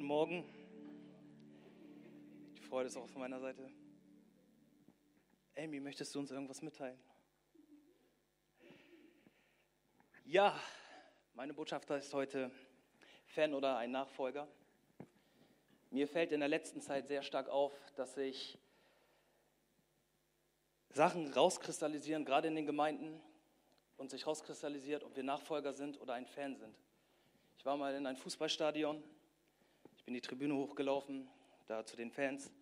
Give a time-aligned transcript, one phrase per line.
[0.00, 0.44] Guten Morgen.
[2.56, 3.70] Die Freude ist auch von meiner Seite.
[5.58, 6.98] Amy, möchtest du uns irgendwas mitteilen?
[10.24, 10.58] Ja,
[11.34, 12.50] meine Botschaft ist heute
[13.26, 14.48] Fan oder ein Nachfolger.
[15.90, 18.58] Mir fällt in der letzten Zeit sehr stark auf, dass sich
[20.88, 23.20] Sachen rauskristallisieren, gerade in den Gemeinden,
[23.98, 26.74] und sich rauskristallisiert, ob wir Nachfolger sind oder ein Fan sind.
[27.58, 29.04] Ich war mal in ein Fußballstadion,
[30.10, 31.28] bin die Tribüne hochgelaufen,
[31.68, 32.52] da zu den Fans,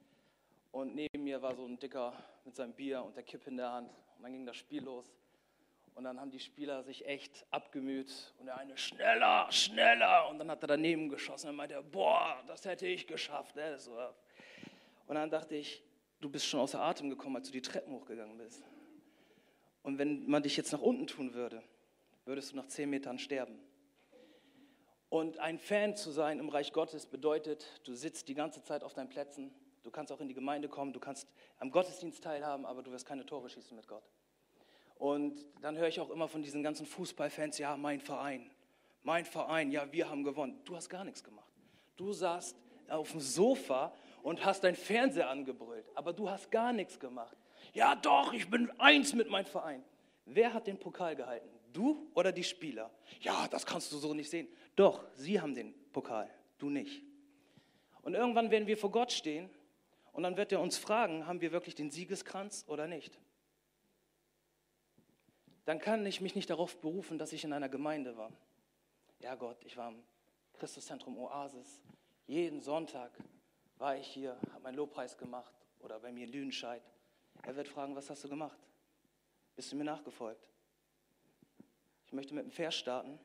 [0.70, 2.12] und neben mir war so ein Dicker
[2.44, 3.88] mit seinem Bier und der Kippe in der Hand.
[3.88, 5.10] Und dann ging das Spiel los.
[5.94, 8.34] Und dann haben die Spieler sich echt abgemüht.
[8.38, 10.28] Und der eine, schneller, schneller.
[10.28, 11.48] Und dann hat er daneben geschossen.
[11.48, 13.56] Und meinte, boah, das hätte ich geschafft.
[13.56, 13.78] Ne?
[15.06, 15.82] Und dann dachte ich,
[16.20, 18.62] du bist schon außer Atem gekommen, als du die Treppen hochgegangen bist.
[19.82, 21.62] Und wenn man dich jetzt nach unten tun würde,
[22.26, 23.58] würdest du nach zehn Metern sterben.
[25.10, 28.92] Und ein Fan zu sein im Reich Gottes bedeutet, du sitzt die ganze Zeit auf
[28.92, 29.50] deinen Plätzen,
[29.82, 31.26] du kannst auch in die Gemeinde kommen, du kannst
[31.58, 34.04] am Gottesdienst teilhaben, aber du wirst keine Tore schießen mit Gott.
[34.96, 38.50] Und dann höre ich auch immer von diesen ganzen Fußballfans, ja, mein Verein,
[39.02, 40.60] mein Verein, ja, wir haben gewonnen.
[40.64, 41.48] Du hast gar nichts gemacht.
[41.96, 42.56] Du saßt
[42.88, 47.36] auf dem Sofa und hast dein Fernseher angebrüllt, aber du hast gar nichts gemacht.
[47.72, 49.82] Ja, doch, ich bin eins mit meinem Verein.
[50.26, 51.48] Wer hat den Pokal gehalten?
[51.72, 52.90] Du oder die Spieler?
[53.20, 54.48] Ja, das kannst du so nicht sehen.
[54.78, 57.02] Doch, sie haben den Pokal, du nicht.
[58.02, 59.50] Und irgendwann werden wir vor Gott stehen
[60.12, 63.18] und dann wird er uns fragen, haben wir wirklich den Siegeskranz oder nicht?
[65.64, 68.32] Dann kann ich mich nicht darauf berufen, dass ich in einer Gemeinde war.
[69.18, 70.00] Ja Gott, ich war im
[70.52, 71.82] Christuszentrum Oasis.
[72.28, 73.10] Jeden Sonntag
[73.78, 76.88] war ich hier, habe meinen Lobpreis gemacht oder bei mir in Lüdenscheid.
[77.42, 78.60] Er wird fragen, was hast du gemacht?
[79.56, 80.48] Bist du mir nachgefolgt?
[82.06, 83.18] Ich möchte mit einem Vers starten.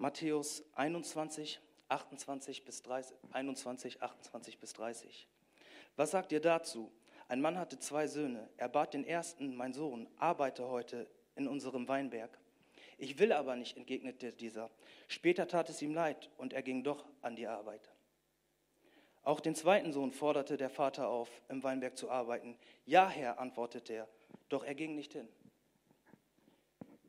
[0.00, 5.28] Matthäus 21, 28 bis 30, 21, 28 bis 30.
[5.96, 6.90] Was sagt ihr dazu?
[7.28, 8.48] Ein Mann hatte zwei Söhne.
[8.56, 11.06] Er bat den ersten, mein Sohn, arbeite heute
[11.36, 12.30] in unserem Weinberg.
[12.96, 14.70] Ich will aber nicht, entgegnete dieser.
[15.06, 17.92] Später tat es ihm leid und er ging doch an die Arbeit.
[19.22, 22.56] Auch den zweiten Sohn forderte der Vater auf, im Weinberg zu arbeiten.
[22.86, 24.08] Ja, Herr, antwortete er,
[24.48, 25.28] doch er ging nicht hin.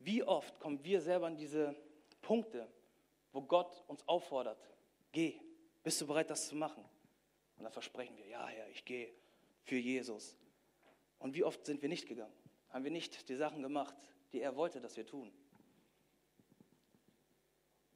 [0.02, 1.74] Wie oft kommen wir selber an diese
[2.22, 2.68] Punkte,
[3.32, 4.60] wo Gott uns auffordert,
[5.12, 5.40] geh,
[5.84, 6.84] bist du bereit, das zu machen?
[7.58, 9.14] Und dann versprechen wir, ja, Herr, ich gehe
[9.64, 10.38] für Jesus.
[11.20, 12.34] Und wie oft sind wir nicht gegangen?
[12.70, 13.96] Haben wir nicht die Sachen gemacht,
[14.32, 15.32] die er wollte, dass wir tun?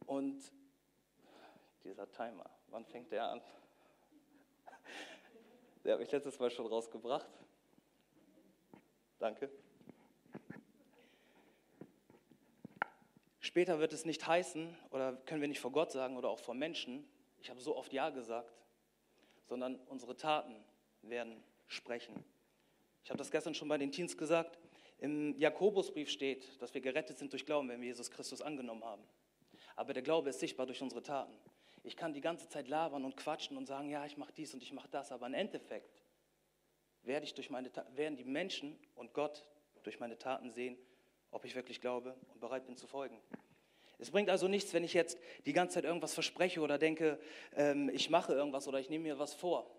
[0.05, 0.51] Und
[1.83, 3.41] dieser Timer, wann fängt der an?
[5.83, 7.29] Der habe ich letztes Mal schon rausgebracht.
[9.19, 9.51] Danke.
[13.55, 16.53] Später wird es nicht heißen, oder können wir nicht vor Gott sagen oder auch vor
[16.53, 17.07] Menschen,
[17.37, 18.51] ich habe so oft Ja gesagt,
[19.45, 20.53] sondern unsere Taten
[21.03, 22.21] werden sprechen.
[23.05, 24.59] Ich habe das gestern schon bei den Teens gesagt.
[24.97, 29.03] Im Jakobusbrief steht, dass wir gerettet sind durch Glauben, wenn wir Jesus Christus angenommen haben.
[29.77, 31.39] Aber der Glaube ist sichtbar durch unsere Taten.
[31.81, 34.63] Ich kann die ganze Zeit labern und quatschen und sagen, ja, ich mache dies und
[34.63, 36.03] ich mache das, aber im Endeffekt
[37.03, 39.47] werde ich durch meine, werden die Menschen und Gott
[39.83, 40.77] durch meine Taten sehen,
[41.31, 43.17] ob ich wirklich glaube und bereit bin zu folgen.
[43.97, 47.19] Es bringt also nichts, wenn ich jetzt die ganze Zeit irgendwas verspreche oder denke,
[47.55, 49.69] ähm, ich mache irgendwas oder ich nehme mir was vor.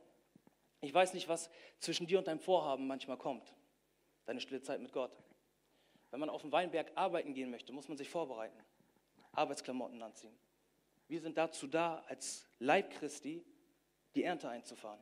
[0.80, 3.54] Ich weiß nicht, was zwischen dir und deinem Vorhaben manchmal kommt.
[4.24, 5.16] Deine stille Zeit mit Gott.
[6.10, 8.58] Wenn man auf dem Weinberg arbeiten gehen möchte, muss man sich vorbereiten.
[9.32, 10.36] Arbeitsklamotten anziehen.
[11.08, 13.44] Wir sind dazu da, als Leib Christi
[14.14, 15.00] die Ernte einzufahren.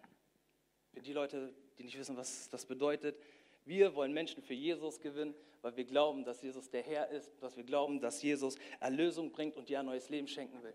[0.93, 3.17] Für die Leute, die nicht wissen, was das bedeutet,
[3.65, 7.57] wir wollen Menschen für Jesus gewinnen, weil wir glauben, dass Jesus der Herr ist, dass
[7.57, 10.75] wir glauben, dass Jesus Erlösung bringt und dir ein neues Leben schenken will.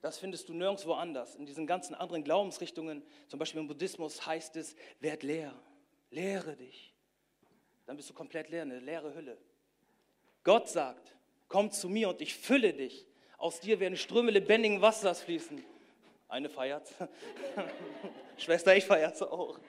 [0.00, 1.36] Das findest du nirgendwo anders.
[1.36, 5.54] In diesen ganzen anderen Glaubensrichtungen, zum Beispiel im Buddhismus, heißt es, werd leer,
[6.10, 6.92] lehre dich.
[7.86, 9.38] Dann bist du komplett leer, eine leere Hülle.
[10.42, 11.14] Gott sagt,
[11.46, 13.06] komm zu mir und ich fülle dich.
[13.38, 15.64] Aus dir werden Ströme lebendigen Wassers fließen.
[16.28, 16.92] Eine feiert.
[18.38, 19.60] Schwester, ich feiere auch.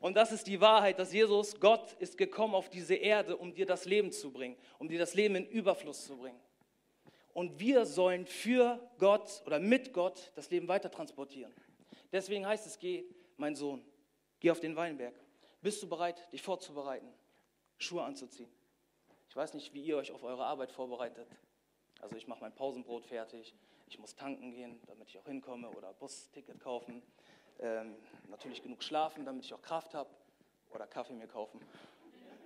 [0.00, 3.66] Und das ist die Wahrheit, dass Jesus, Gott, ist gekommen auf diese Erde, um dir
[3.66, 6.38] das Leben zu bringen, um dir das Leben in Überfluss zu bringen.
[7.34, 11.52] Und wir sollen für Gott oder mit Gott das Leben weiter transportieren.
[12.12, 13.04] Deswegen heißt es, geh,
[13.36, 13.84] mein Sohn,
[14.40, 15.14] geh auf den Weinberg.
[15.60, 17.08] Bist du bereit, dich vorzubereiten,
[17.78, 18.50] Schuhe anzuziehen?
[19.28, 21.28] Ich weiß nicht, wie ihr euch auf eure Arbeit vorbereitet.
[22.00, 23.54] Also ich mache mein Pausenbrot fertig,
[23.88, 27.02] ich muss tanken gehen, damit ich auch hinkomme oder Busticket kaufen.
[27.60, 27.96] Ähm,
[28.28, 30.10] natürlich genug schlafen, damit ich auch Kraft habe
[30.70, 31.60] oder Kaffee mir kaufen,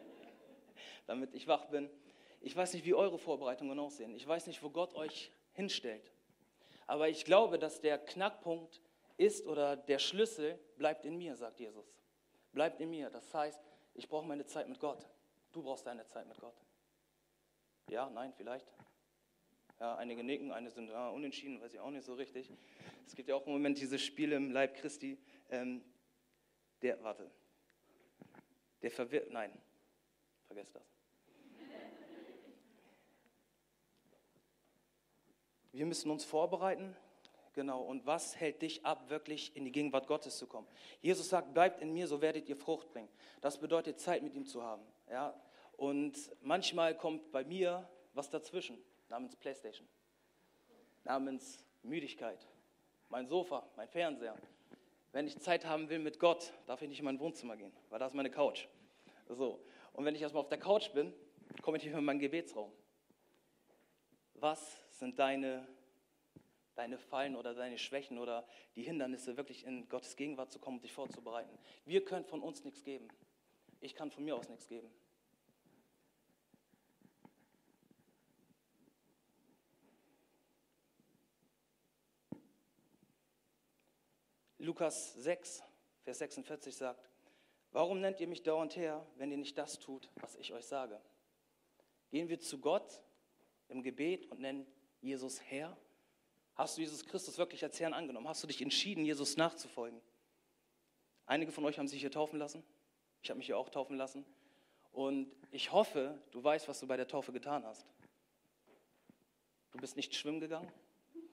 [1.06, 1.90] damit ich wach bin.
[2.40, 4.14] Ich weiß nicht, wie eure Vorbereitungen aussehen.
[4.14, 6.10] Ich weiß nicht, wo Gott euch hinstellt.
[6.86, 8.80] Aber ich glaube, dass der Knackpunkt
[9.16, 11.94] ist oder der Schlüssel bleibt in mir, sagt Jesus.
[12.52, 13.10] Bleibt in mir.
[13.10, 13.60] Das heißt,
[13.94, 15.08] ich brauche meine Zeit mit Gott.
[15.52, 16.56] Du brauchst deine Zeit mit Gott.
[17.88, 18.66] Ja, nein, vielleicht.
[19.82, 22.48] Ja, einige nicken, einige sind ah, unentschieden, weiß ich auch nicht so richtig.
[23.04, 25.18] Es gibt ja auch im Moment dieses Spiel im Leib Christi.
[25.50, 25.82] Ähm,
[26.82, 27.28] der, warte,
[28.80, 29.50] der verwirrt, nein,
[30.46, 30.84] vergesst das.
[35.72, 36.94] Wir müssen uns vorbereiten.
[37.52, 37.82] Genau.
[37.82, 40.68] Und was hält dich ab, wirklich in die Gegenwart Gottes zu kommen?
[41.00, 43.08] Jesus sagt, bleibt in mir, so werdet ihr Frucht bringen.
[43.40, 44.84] Das bedeutet, Zeit mit ihm zu haben.
[45.10, 45.34] Ja?
[45.76, 48.78] Und manchmal kommt bei mir was dazwischen,
[49.12, 49.86] namens Playstation,
[51.04, 52.48] namens Müdigkeit,
[53.10, 54.34] mein Sofa, mein Fernseher.
[55.12, 57.98] Wenn ich Zeit haben will mit Gott, darf ich nicht in mein Wohnzimmer gehen, weil
[57.98, 58.66] da ist meine Couch.
[59.28, 59.62] So.
[59.92, 61.12] Und wenn ich erstmal auf der Couch bin,
[61.60, 62.72] komme ich nicht mehr in meinen Gebetsraum.
[64.32, 65.68] Was sind deine,
[66.74, 70.84] deine Fallen oder deine Schwächen oder die Hindernisse, wirklich in Gottes Gegenwart zu kommen und
[70.84, 71.58] dich vorzubereiten?
[71.84, 73.08] Wir können von uns nichts geben.
[73.80, 74.90] Ich kann von mir aus nichts geben.
[84.62, 85.60] Lukas 6,
[86.04, 87.10] Vers 46 sagt,
[87.72, 91.00] warum nennt ihr mich dauernd her, wenn ihr nicht das tut, was ich euch sage?
[92.10, 93.02] Gehen wir zu Gott
[93.66, 94.64] im Gebet und nennen
[95.00, 95.76] Jesus Herr?
[96.54, 98.28] Hast du Jesus Christus wirklich als Herrn angenommen?
[98.28, 100.00] Hast du dich entschieden, Jesus nachzufolgen?
[101.26, 102.62] Einige von euch haben sich hier taufen lassen.
[103.20, 104.24] Ich habe mich hier auch taufen lassen.
[104.92, 107.84] Und ich hoffe, du weißt, was du bei der Taufe getan hast.
[109.72, 110.70] Du bist nicht schwimmen gegangen.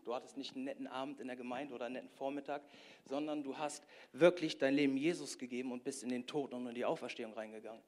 [0.04, 2.64] Du hattest nicht einen netten Abend in der Gemeinde oder einen netten Vormittag,
[3.06, 6.76] sondern du hast wirklich dein Leben Jesus gegeben und bist in den Tod und in
[6.76, 7.82] die Auferstehung reingegangen.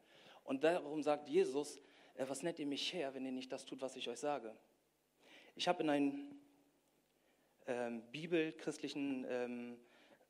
[0.43, 1.77] Und darum sagt Jesus,
[2.15, 4.55] äh, was nennt ihr mich her, wenn ihr nicht das tut, was ich euch sage?
[5.55, 6.41] Ich habe in einem
[7.67, 9.77] ähm, bibelchristlichen ähm,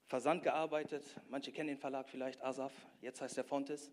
[0.06, 1.06] Versand gearbeitet.
[1.30, 3.92] Manche kennen den Verlag vielleicht, Asaf, jetzt heißt er Fontes.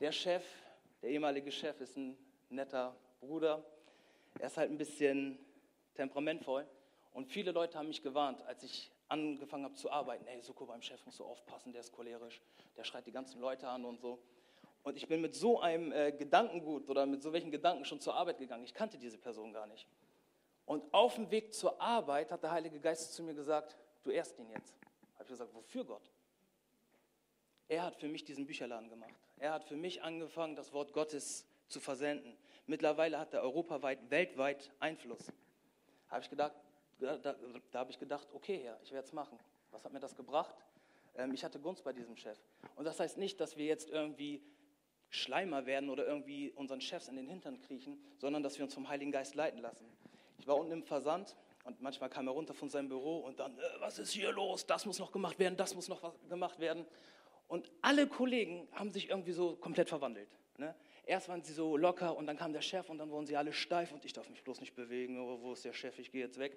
[0.00, 0.44] Der Chef,
[1.00, 2.16] der ehemalige Chef, ist ein
[2.50, 3.64] netter Bruder.
[4.38, 5.38] Er ist halt ein bisschen
[5.96, 6.66] temperamentvoll.
[7.12, 10.24] Und viele Leute haben mich gewarnt, als ich angefangen habe zu arbeiten.
[10.26, 12.40] Hey, Suko, beim Chef musst du aufpassen, der ist cholerisch,
[12.76, 14.18] der schreit die ganzen Leute an und so.
[14.82, 18.14] Und ich bin mit so einem äh, Gedankengut oder mit so welchen Gedanken schon zur
[18.14, 18.64] Arbeit gegangen.
[18.64, 19.88] Ich kannte diese Person gar nicht.
[20.64, 24.38] Und auf dem Weg zur Arbeit hat der Heilige Geist zu mir gesagt, du ehrst
[24.38, 24.74] ihn jetzt.
[25.14, 26.12] Habe ich gesagt, wofür Gott?
[27.68, 29.14] Er hat für mich diesen Bücherladen gemacht.
[29.38, 32.36] Er hat für mich angefangen, das Wort Gottes zu versenden.
[32.66, 35.32] Mittlerweile hat er europaweit, weltweit Einfluss.
[36.08, 36.52] Habe ich gedacht,
[36.98, 37.36] da, da,
[37.70, 39.38] da habe ich gedacht, okay, Herr, ich werde es machen.
[39.70, 40.54] Was hat mir das gebracht?
[41.16, 42.38] Ähm, ich hatte Gunst bei diesem Chef.
[42.76, 44.42] Und das heißt nicht, dass wir jetzt irgendwie
[45.10, 48.88] Schleimer werden oder irgendwie unseren Chefs in den Hintern kriechen, sondern dass wir uns vom
[48.88, 49.86] Heiligen Geist leiten lassen.
[50.38, 53.58] Ich war unten im Versand und manchmal kam er runter von seinem Büro und dann,
[53.58, 54.66] äh, was ist hier los?
[54.66, 56.86] Das muss noch gemacht werden, das muss noch gemacht werden.
[57.48, 60.28] Und alle Kollegen haben sich irgendwie so komplett verwandelt.
[60.58, 60.74] Ne?
[61.06, 63.52] Erst waren sie so locker und dann kam der Chef und dann wurden sie alle
[63.52, 65.20] steif und ich darf mich bloß nicht bewegen.
[65.20, 65.96] Oh, wo ist der Chef?
[66.00, 66.56] Ich gehe jetzt weg.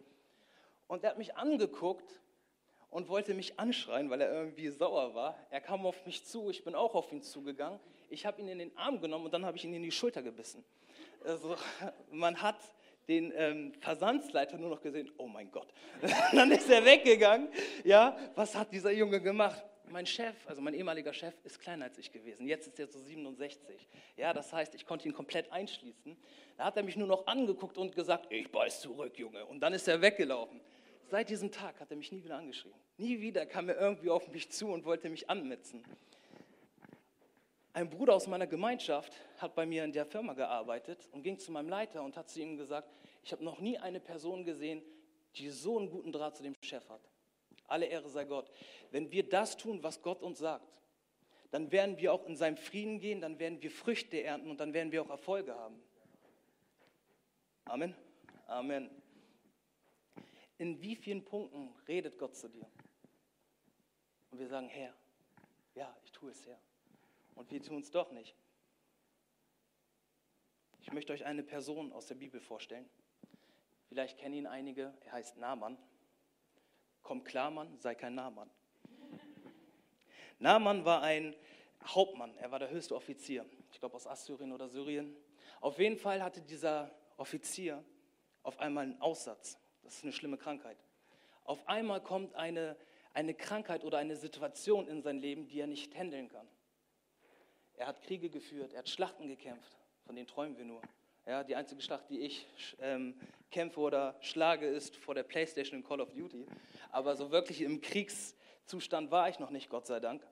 [0.88, 2.20] Und er hat mich angeguckt
[2.90, 5.38] und wollte mich anschreien, weil er irgendwie sauer war.
[5.52, 7.80] Er kam auf mich zu, ich bin auch auf ihn zugegangen.
[8.10, 10.24] Ich habe ihn in den Arm genommen und dann habe ich ihn in die Schulter
[10.24, 10.66] gebissen.
[11.24, 11.56] Also
[12.12, 12.58] man hat
[13.08, 15.72] den ähm, Versandsleiter nur noch gesehen, oh mein Gott.
[16.34, 17.50] dann ist er weggegangen.
[17.84, 19.64] Ja, was hat dieser Junge gemacht?
[19.92, 22.46] Mein Chef, also mein ehemaliger Chef, ist kleiner als ich gewesen.
[22.46, 23.88] Jetzt ist er so 67.
[24.18, 26.16] Ja, das heißt, ich konnte ihn komplett einschließen.
[26.58, 29.46] Da hat er mich nur noch angeguckt und gesagt, ich beiß zurück, Junge.
[29.46, 30.62] Und dann ist er weggelaufen.
[31.10, 32.76] Seit diesem Tag hat er mich nie wieder angeschrien.
[32.98, 35.84] Nie wieder kam er irgendwie auf mich zu und wollte mich anmetzen.
[37.74, 41.52] Ein Bruder aus meiner Gemeinschaft hat bei mir in der Firma gearbeitet und ging zu
[41.52, 42.94] meinem Leiter und hat zu ihm gesagt,
[43.24, 44.84] ich habe noch nie eine Person gesehen,
[45.36, 47.02] die so einen guten Draht zu dem Chef hat.
[47.70, 48.52] Alle Ehre sei Gott.
[48.92, 50.68] Wenn wir das tun, was Gott uns sagt,
[51.52, 54.74] dann werden wir auch in seinem Frieden gehen, dann werden wir Früchte ernten und dann
[54.74, 55.82] werden wir auch Erfolge haben.
[57.66, 57.96] Amen.
[58.48, 58.90] Amen.
[60.58, 62.68] In wie vielen Punkten redet Gott zu dir?
[64.32, 64.94] Und wir sagen, Herr,
[65.76, 66.60] ja, ich tue es, Herr
[67.40, 68.36] und wir tun es doch nicht.
[70.82, 72.90] Ich möchte euch eine Person aus der Bibel vorstellen.
[73.88, 75.78] Vielleicht kennen ihn einige, er heißt Naaman.
[77.10, 78.52] Komm klar, Mann, sei kein Naaman.
[80.38, 81.36] Naaman war ein
[81.84, 83.48] Hauptmann, er war der höchste Offizier.
[83.72, 85.16] Ich glaube aus Assyrien oder Syrien.
[85.60, 87.84] Auf jeden Fall hatte dieser Offizier
[88.44, 89.58] auf einmal einen Aussatz.
[89.82, 90.78] Das ist eine schlimme Krankheit.
[91.46, 92.78] Auf einmal kommt eine,
[93.16, 96.48] eine Krankheit oder eine Situation in sein Leben, die er nicht handeln kann.
[97.74, 100.84] Er hat Kriege geführt, er hat Schlachten gekämpft, von denen träumen wir nur.
[101.30, 102.48] Ja, die einzige Schlacht, die ich
[102.80, 103.14] ähm,
[103.52, 106.48] kämpfe oder schlage, ist vor der Playstation in Call of Duty.
[106.92, 110.28] Aber so wirklich im Kriegszustand war ich noch nicht, Gott sei Dank.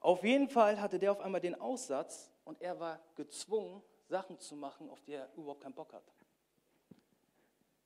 [0.00, 4.56] Auf jeden Fall hatte der auf einmal den Aussatz und er war gezwungen, Sachen zu
[4.56, 6.14] machen, auf die er überhaupt keinen Bock hat.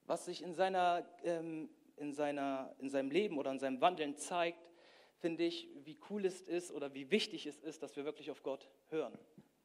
[0.04, 4.70] Was sich in, seiner, ähm, in, seiner, in seinem Leben oder in seinem Wandeln zeigt,
[5.16, 8.44] finde ich, wie cool es ist oder wie wichtig es ist, dass wir wirklich auf
[8.44, 9.18] Gott hören.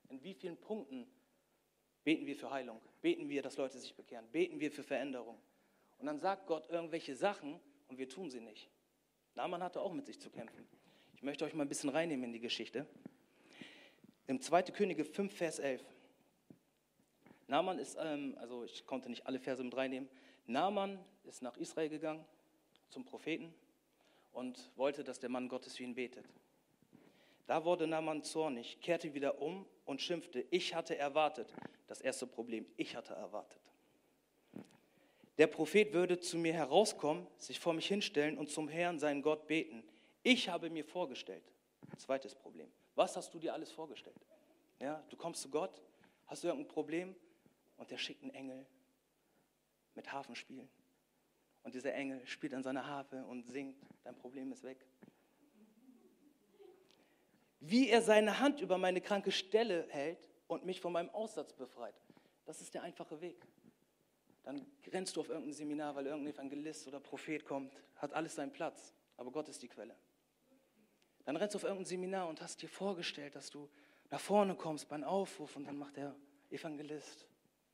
[0.10, 1.08] In wie vielen Punkten
[2.04, 5.38] beten wir für Heilung, beten wir, dass Leute sich bekehren, beten wir für Veränderung.
[6.00, 8.70] Und dann sagt Gott irgendwelche Sachen und wir tun sie nicht.
[9.36, 10.68] Naaman hatte auch mit sich zu kämpfen.
[11.14, 12.88] Ich möchte euch mal ein bisschen reinnehmen in die Geschichte.
[14.28, 14.64] Im 2.
[14.64, 15.84] Könige 5, Vers 11.
[17.48, 20.10] Naaman ist, ähm, also ich konnte nicht alle Verse mit reinnehmen.
[20.48, 22.26] Naaman ist nach Israel gegangen
[22.90, 23.54] zum Propheten
[24.32, 26.26] und wollte, dass der Mann Gottes für ihn betet.
[27.48, 31.54] Da wurde Naaman zornig, kehrte wieder um und schimpfte, ich hatte erwartet,
[31.88, 33.62] das erste Problem, ich hatte erwartet.
[35.38, 39.48] Der Prophet würde zu mir herauskommen, sich vor mich hinstellen und zum Herrn, seinen Gott,
[39.48, 39.84] beten.
[40.24, 41.44] Ich habe mir vorgestellt.
[41.98, 42.72] Zweites Problem.
[42.96, 44.16] Was hast du dir alles vorgestellt?
[44.80, 45.82] Ja, du kommst zu Gott,
[46.28, 47.16] hast du irgendein Problem
[47.78, 48.66] und der schickt einen Engel
[49.96, 50.70] mit Hafenspielen.
[51.64, 54.86] Und dieser Engel spielt an seiner Harfe und singt, dein Problem ist weg.
[57.62, 61.94] Wie er seine Hand über meine kranke Stelle hält und mich von meinem Aussatz befreit,
[62.46, 63.48] das ist der einfache Weg.
[64.44, 68.52] Dann rennst du auf irgendein Seminar, weil irgendein Evangelist oder Prophet kommt, hat alles seinen
[68.52, 69.96] Platz, aber Gott ist die Quelle.
[71.24, 73.70] Dann rennst du auf irgendein Seminar und hast dir vorgestellt, dass du
[74.10, 76.16] nach vorne kommst beim Aufruf und dann macht der
[76.50, 77.28] Evangelist,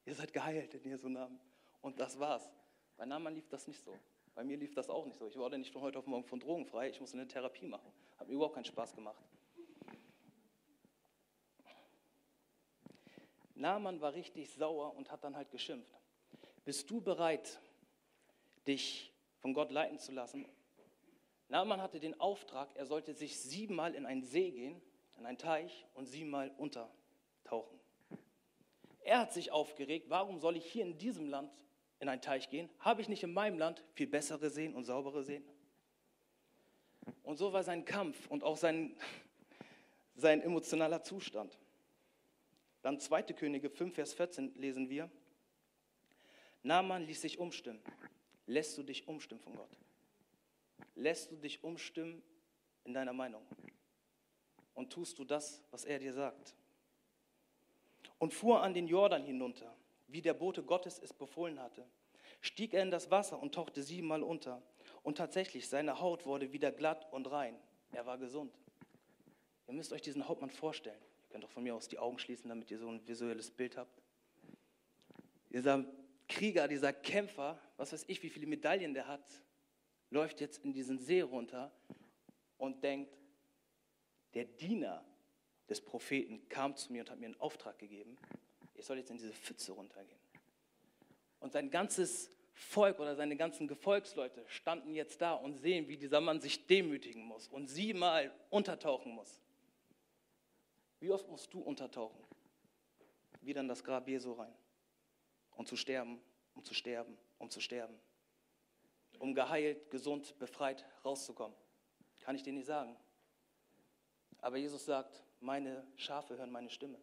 [0.05, 1.39] ihr seid geheilt in Jesu Namen.
[1.81, 2.51] Und das war's.
[2.97, 3.97] Bei Naaman lief das nicht so.
[4.35, 5.27] Bei mir lief das auch nicht so.
[5.27, 6.89] Ich wurde nicht von heute auf morgen von Drogen frei.
[6.89, 7.91] Ich musste eine Therapie machen.
[8.17, 9.23] Hat mir überhaupt keinen Spaß gemacht.
[13.57, 15.99] Naaman war richtig sauer und hat dann halt geschimpft.
[16.63, 17.59] Bist du bereit,
[18.67, 20.45] dich von Gott leiten zu lassen?
[21.49, 24.81] Naaman hatte den Auftrag, er sollte sich siebenmal in einen See gehen,
[25.17, 27.79] in einen Teich und siebenmal untertauchen.
[28.99, 31.51] Er hat sich aufgeregt, warum soll ich hier in diesem Land
[31.99, 32.69] in einen Teich gehen?
[32.79, 35.43] Habe ich nicht in meinem Land viel bessere Seen und saubere Seen?
[37.23, 38.97] Und so war sein Kampf und auch sein,
[40.15, 41.57] sein emotionaler Zustand.
[42.87, 43.23] Dann 2.
[43.33, 45.11] Könige 5, Vers 14 lesen wir.
[46.63, 47.81] Naaman ließ sich umstimmen.
[48.45, 49.77] Lässt du dich umstimmen von Gott?
[50.95, 52.23] Lässt du dich umstimmen
[52.85, 53.45] in deiner Meinung?
[54.73, 56.55] Und tust du das, was er dir sagt?
[58.19, 59.75] Und fuhr an den Jordan hinunter
[60.07, 61.85] wie der Bote Gottes es befohlen hatte,
[62.39, 64.63] stieg er in das Wasser und tauchte siebenmal unter.
[65.03, 67.59] Und tatsächlich, seine Haut wurde wieder glatt und rein.
[67.91, 68.57] Er war gesund.
[69.67, 71.01] Ihr müsst euch diesen Hauptmann vorstellen.
[71.27, 73.77] Ihr könnt auch von mir aus die Augen schließen, damit ihr so ein visuelles Bild
[73.77, 74.01] habt.
[75.49, 75.85] Dieser
[76.27, 79.43] Krieger, dieser Kämpfer, was weiß ich, wie viele Medaillen der hat,
[80.09, 81.71] läuft jetzt in diesen See runter
[82.57, 83.17] und denkt,
[84.33, 85.03] der Diener
[85.69, 88.17] des Propheten kam zu mir und hat mir einen Auftrag gegeben
[88.77, 90.19] ich soll jetzt in diese Pfütze runtergehen.
[91.39, 96.21] Und sein ganzes Volk oder seine ganzen Gefolgsleute standen jetzt da und sehen, wie dieser
[96.21, 99.41] Mann sich demütigen muss und siebenmal untertauchen muss.
[100.99, 102.23] Wie oft musst du untertauchen?
[103.41, 104.53] Wieder in das Grab Jesu rein.
[105.55, 106.21] Um zu sterben,
[106.55, 107.97] um zu sterben, um zu sterben.
[109.19, 111.57] Um geheilt, gesund, befreit rauszukommen.
[112.19, 112.95] Kann ich dir nicht sagen.
[114.41, 116.99] Aber Jesus sagt, meine Schafe hören meine Stimme.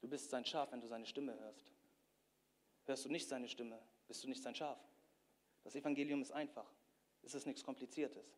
[0.00, 1.72] Du bist sein Schaf, wenn du seine Stimme hörst.
[2.86, 4.78] Hörst du nicht seine Stimme, bist du nicht sein Schaf.
[5.62, 6.70] Das Evangelium ist einfach.
[7.22, 8.36] Es ist nichts Kompliziertes.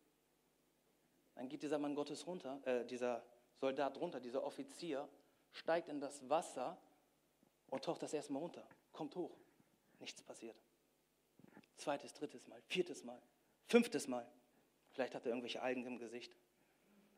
[1.35, 3.23] Dann geht dieser Mann Gottes runter, äh, dieser
[3.59, 5.07] Soldat runter, dieser Offizier,
[5.51, 6.77] steigt in das Wasser
[7.67, 9.37] und taucht das erste Mal runter, kommt hoch.
[9.99, 10.55] Nichts passiert.
[11.75, 13.21] Zweites, drittes Mal, viertes Mal,
[13.65, 14.29] fünftes Mal.
[14.91, 16.35] Vielleicht hat er irgendwelche Algen im Gesicht,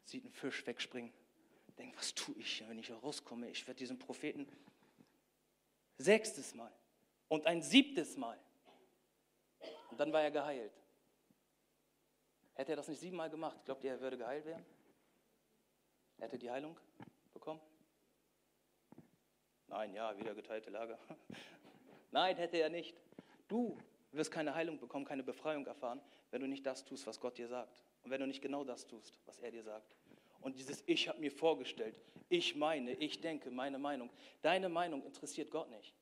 [0.03, 1.13] sieht einen Fisch wegspringen
[1.79, 3.49] denke, was tue ich, wenn ich hier rauskomme?
[3.49, 4.47] Ich werde diesen Propheten
[5.97, 6.71] sechstes Mal
[7.29, 8.37] und ein siebtes Mal.
[9.89, 10.73] Und dann war er geheilt.
[12.53, 14.65] Hätte er das nicht siebenmal gemacht, glaubt ihr, er würde geheilt werden?
[16.19, 16.77] Er hätte die Heilung
[17.33, 17.61] bekommen?
[19.67, 20.97] Nein, ja, wieder geteilte Lager.
[22.11, 22.95] Nein, hätte er nicht.
[23.47, 23.77] Du
[24.11, 27.47] wirst keine Heilung bekommen, keine Befreiung erfahren, wenn du nicht das tust, was Gott dir
[27.47, 27.83] sagt.
[28.03, 29.95] Und wenn du nicht genau das tust, was er dir sagt.
[30.41, 34.09] Und dieses Ich habe mir vorgestellt, ich meine, ich denke, meine Meinung.
[34.41, 35.95] Deine Meinung interessiert Gott nicht.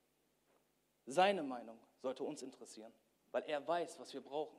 [1.05, 2.93] Seine Meinung sollte uns interessieren,
[3.31, 4.57] weil er weiß, was wir brauchen.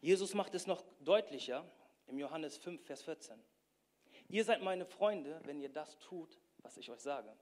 [0.00, 1.64] Jesus macht es noch deutlicher
[2.06, 3.42] im Johannes 5, Vers 14.
[4.28, 7.32] Ihr seid meine Freunde, wenn ihr das tut, was ich euch sage.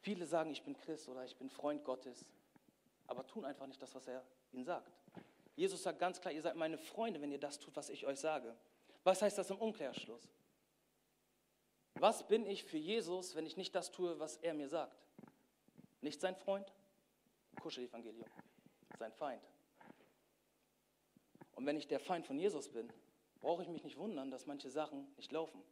[0.00, 2.26] Viele sagen, ich bin Christ oder ich bin Freund Gottes,
[3.06, 4.90] aber tun einfach nicht das, was er ihnen sagt.
[5.54, 8.18] Jesus sagt ganz klar, ihr seid meine Freunde, wenn ihr das tut, was ich euch
[8.18, 8.56] sage.
[9.04, 10.28] Was heißt das im Umkehrschluss?
[11.94, 15.04] Was bin ich für Jesus, wenn ich nicht das tue, was er mir sagt?
[16.00, 16.72] Nicht sein Freund?
[17.60, 18.28] Kuschel-Evangelium.
[18.98, 19.51] Sein Feind.
[21.62, 22.92] Und wenn ich der Feind von Jesus bin,
[23.40, 25.62] brauche ich mich nicht wundern, dass manche Sachen nicht laufen.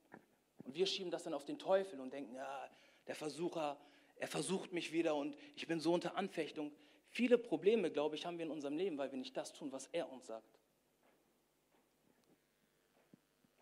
[0.63, 2.71] Und wir schieben das dann auf den Teufel und denken, ja,
[3.09, 3.77] der Versucher,
[4.15, 6.71] er versucht mich wieder und ich bin so unter Anfechtung.
[7.09, 9.89] Viele Probleme, glaube ich, haben wir in unserem Leben, weil wir nicht das tun, was
[9.89, 10.61] er uns sagt.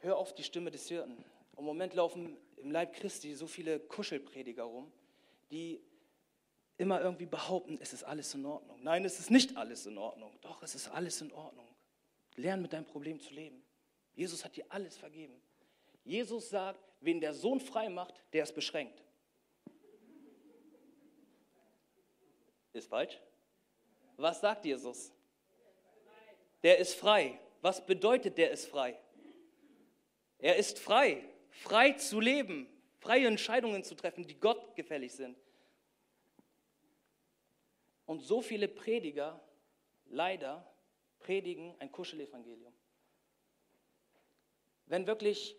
[0.01, 1.25] Hör auf die Stimme des Hirten.
[1.57, 4.93] Im Moment laufen im Leib Christi so viele Kuschelprediger rum,
[5.51, 5.81] die
[6.77, 8.83] immer irgendwie behaupten, es ist alles in Ordnung.
[8.83, 10.39] Nein, es ist nicht alles in Ordnung.
[10.43, 11.65] Doch, es ist alles in Ordnung.
[12.39, 13.63] Lern mit deinem Problem zu leben.
[14.15, 15.41] Jesus hat dir alles vergeben.
[16.05, 19.03] Jesus sagt, wen der Sohn frei macht, der ist beschränkt.
[22.73, 23.21] Ist falsch?
[24.17, 25.13] Was sagt Jesus?
[26.63, 27.39] Der ist frei.
[27.61, 28.99] Was bedeutet, der ist frei?
[30.39, 32.69] Er ist frei, frei zu leben,
[32.99, 35.37] freie Entscheidungen zu treffen, die Gott gefällig sind.
[38.07, 39.41] Und so viele Prediger,
[40.07, 40.68] leider,
[41.29, 42.73] predigen ein Kuschelevangelium.
[44.87, 45.57] Wenn wirklich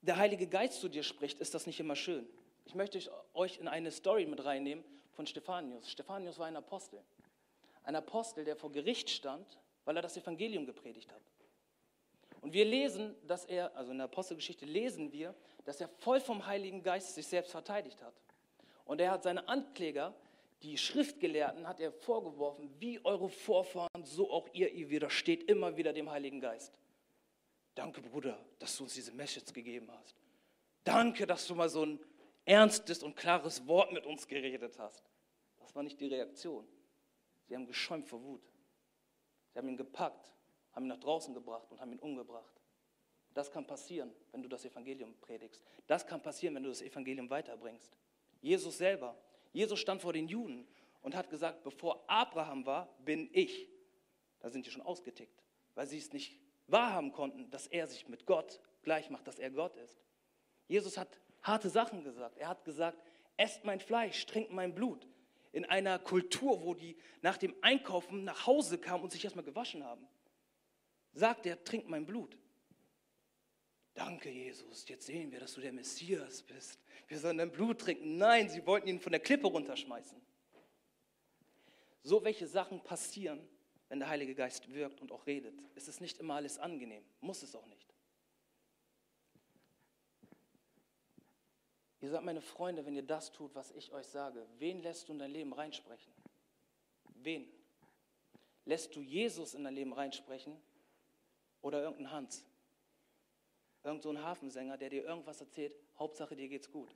[0.00, 2.24] der Heilige Geist zu dir spricht, ist das nicht immer schön.
[2.66, 3.00] Ich möchte
[3.34, 5.90] euch in eine Story mit reinnehmen von Stephanius.
[5.90, 7.02] Stephanius war ein Apostel.
[7.82, 11.22] Ein Apostel, der vor Gericht stand, weil er das Evangelium gepredigt hat.
[12.40, 16.46] Und wir lesen, dass er, also in der Apostelgeschichte lesen wir, dass er voll vom
[16.46, 18.14] Heiligen Geist sich selbst verteidigt hat.
[18.84, 20.14] Und er hat seine Ankläger,
[20.62, 25.92] die Schriftgelehrten, hat er vorgeworfen, wie eure Vorfahren, so auch ihr, ihr widersteht immer wieder
[25.92, 26.72] dem Heiligen Geist.
[27.74, 30.14] Danke, Bruder, dass du uns diese Message gegeben hast.
[30.84, 32.00] Danke, dass du mal so ein
[32.44, 35.02] ernstes und klares Wort mit uns geredet hast.
[35.58, 36.66] Das war nicht die Reaktion.
[37.46, 38.42] Sie haben geschäumt vor Wut.
[39.52, 40.32] Sie haben ihn gepackt,
[40.72, 42.60] haben ihn nach draußen gebracht und haben ihn umgebracht.
[43.34, 45.64] Das kann passieren, wenn du das Evangelium predigst.
[45.86, 47.96] Das kann passieren, wenn du das Evangelium weiterbringst.
[48.40, 49.16] Jesus selber,
[49.52, 50.66] Jesus stand vor den Juden
[51.02, 53.68] und hat gesagt, bevor Abraham war, bin ich.
[54.40, 55.42] Da sind die schon ausgetickt,
[55.74, 59.50] weil sie es nicht wahrhaben konnten, dass er sich mit Gott gleich macht, dass er
[59.50, 60.00] Gott ist.
[60.68, 62.38] Jesus hat harte Sachen gesagt.
[62.38, 63.02] Er hat gesagt,
[63.36, 65.06] esst mein Fleisch, trinkt mein Blut.
[65.52, 69.84] In einer Kultur, wo die nach dem Einkaufen nach Hause kamen und sich erstmal gewaschen
[69.84, 70.08] haben
[71.12, 72.36] sagt er, trink mein Blut.
[73.94, 74.88] Danke, Jesus.
[74.88, 76.80] Jetzt sehen wir, dass du der Messias bist.
[77.08, 78.16] Wir sollen dein Blut trinken.
[78.16, 80.20] Nein, sie wollten ihn von der Klippe runterschmeißen.
[82.02, 83.46] So welche Sachen passieren,
[83.88, 85.54] wenn der Heilige Geist wirkt und auch redet.
[85.74, 87.92] Es ist nicht immer alles angenehm, muss es auch nicht.
[92.00, 94.44] Ihr seid meine Freunde, wenn ihr das tut, was ich euch sage.
[94.58, 96.12] Wen lässt du in dein Leben reinsprechen?
[97.14, 97.46] Wen?
[98.64, 100.56] Lässt du Jesus in dein Leben reinsprechen
[101.60, 102.44] oder irgendein Hans.
[103.84, 106.94] Irgend so ein Hafensänger, der dir irgendwas erzählt, Hauptsache dir geht's gut.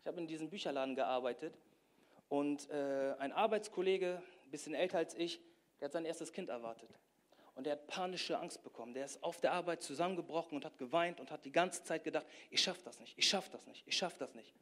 [0.00, 1.58] Ich habe in diesem Bücherladen gearbeitet
[2.28, 5.40] und äh, ein Arbeitskollege, ein bisschen älter als ich,
[5.80, 6.90] der hat sein erstes Kind erwartet.
[7.54, 8.92] Und der hat panische Angst bekommen.
[8.92, 12.26] Der ist auf der Arbeit zusammengebrochen und hat geweint und hat die ganze Zeit gedacht,
[12.50, 14.52] ich schaffe das nicht, ich schaffe das nicht, ich schaffe das nicht.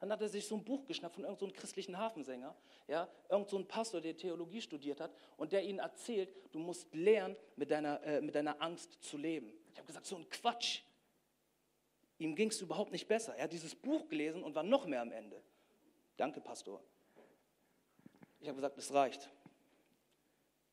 [0.00, 2.54] Dann hat er sich so ein Buch geschnappt von irgendeinem so christlichen Hafensänger,
[2.86, 7.36] ja, irgend so Pastor, der Theologie studiert hat und der ihnen erzählt, du musst lernen,
[7.56, 9.52] mit deiner, äh, mit deiner Angst zu leben.
[9.72, 10.82] Ich habe gesagt, so ein Quatsch.
[12.18, 13.34] Ihm ging es überhaupt nicht besser.
[13.36, 15.40] Er hat dieses Buch gelesen und war noch mehr am Ende.
[16.16, 16.82] Danke, Pastor.
[18.40, 19.30] Ich habe gesagt, es reicht.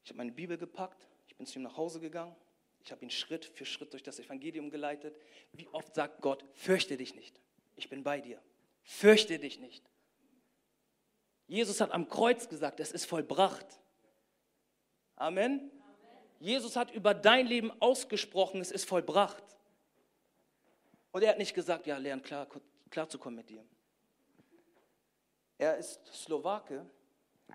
[0.04, 2.36] Ich habe meine Bibel gepackt, ich bin zu ihm nach Hause gegangen,
[2.80, 5.18] ich habe ihn Schritt für Schritt durch das Evangelium geleitet.
[5.52, 7.42] Wie oft sagt Gott, fürchte dich nicht,
[7.76, 8.40] ich bin bei dir.
[8.84, 9.84] Fürchte dich nicht.
[11.48, 13.66] Jesus hat am Kreuz gesagt, es ist vollbracht.
[15.16, 15.60] Amen.
[15.60, 15.72] Amen.
[16.40, 19.44] Jesus hat über dein Leben ausgesprochen, es ist vollbracht.
[21.16, 22.46] Und er hat nicht gesagt, ja, lern klar,
[22.90, 23.64] klar zu kommen mit dir.
[25.58, 26.86] Er ist Slowake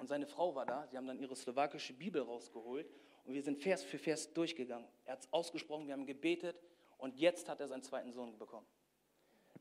[0.01, 0.87] und seine Frau war da.
[0.87, 2.91] Sie haben dann ihre slowakische Bibel rausgeholt
[3.27, 4.89] und wir sind Vers für Vers durchgegangen.
[5.05, 6.57] Er hat es ausgesprochen, wir haben gebetet
[6.97, 8.67] und jetzt hat er seinen zweiten Sohn bekommen.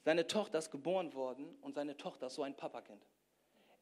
[0.05, 3.05] Seine Tochter ist geboren worden und seine Tochter ist so ein Papakind.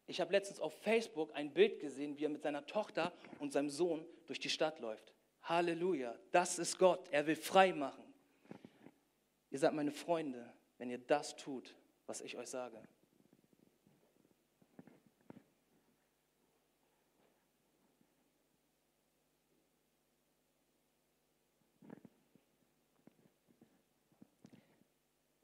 [0.08, 3.70] Ich habe letztens auf Facebook ein Bild gesehen, wie er mit seiner Tochter und seinem
[3.70, 5.14] Sohn durch die Stadt läuft.
[5.44, 8.07] Halleluja, das ist Gott, er will frei machen.
[9.50, 12.82] Ihr seid meine Freunde, wenn ihr das tut, was ich euch sage.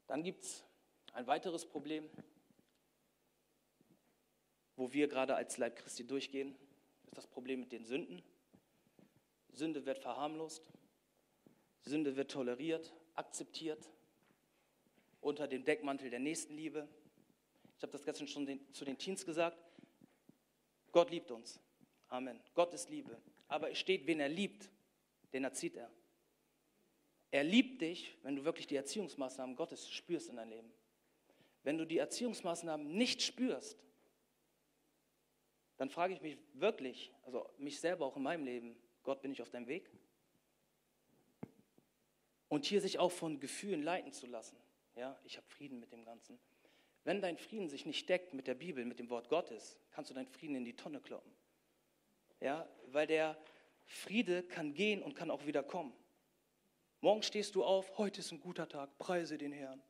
[0.06, 0.64] Dann gibt es
[1.12, 2.08] ein weiteres Problem,
[4.76, 6.54] wo wir gerade als Leib Christi durchgehen,
[7.04, 8.22] ist das Problem mit den Sünden.
[9.50, 10.62] Sünde wird verharmlost,
[11.82, 13.88] Sünde wird toleriert, akzeptiert
[15.20, 16.88] unter dem Deckmantel der Nächstenliebe.
[17.76, 19.58] Ich habe das gestern schon den, zu den Teens gesagt.
[20.92, 21.60] Gott liebt uns.
[22.08, 22.40] Amen.
[22.54, 23.20] Gott ist Liebe.
[23.48, 24.70] Aber es steht, wen er liebt,
[25.32, 25.90] den erzieht er.
[27.30, 30.72] Er liebt dich, wenn du wirklich die Erziehungsmaßnahmen Gottes spürst in deinem Leben.
[31.64, 33.82] Wenn du die Erziehungsmaßnahmen nicht spürst,
[35.76, 39.42] dann frage ich mich wirklich, also mich selber auch in meinem Leben, Gott, bin ich
[39.42, 39.90] auf deinem Weg?
[42.54, 44.56] Und hier sich auch von Gefühlen leiten zu lassen.
[44.94, 46.38] Ja, ich habe Frieden mit dem Ganzen.
[47.02, 50.14] Wenn dein Frieden sich nicht deckt mit der Bibel, mit dem Wort Gottes, kannst du
[50.14, 51.32] deinen Frieden in die Tonne kloppen.
[52.38, 53.36] Ja, weil der
[53.86, 55.92] Friede kann gehen und kann auch wieder kommen.
[57.00, 59.82] Morgen stehst du auf, heute ist ein guter Tag, preise den Herrn.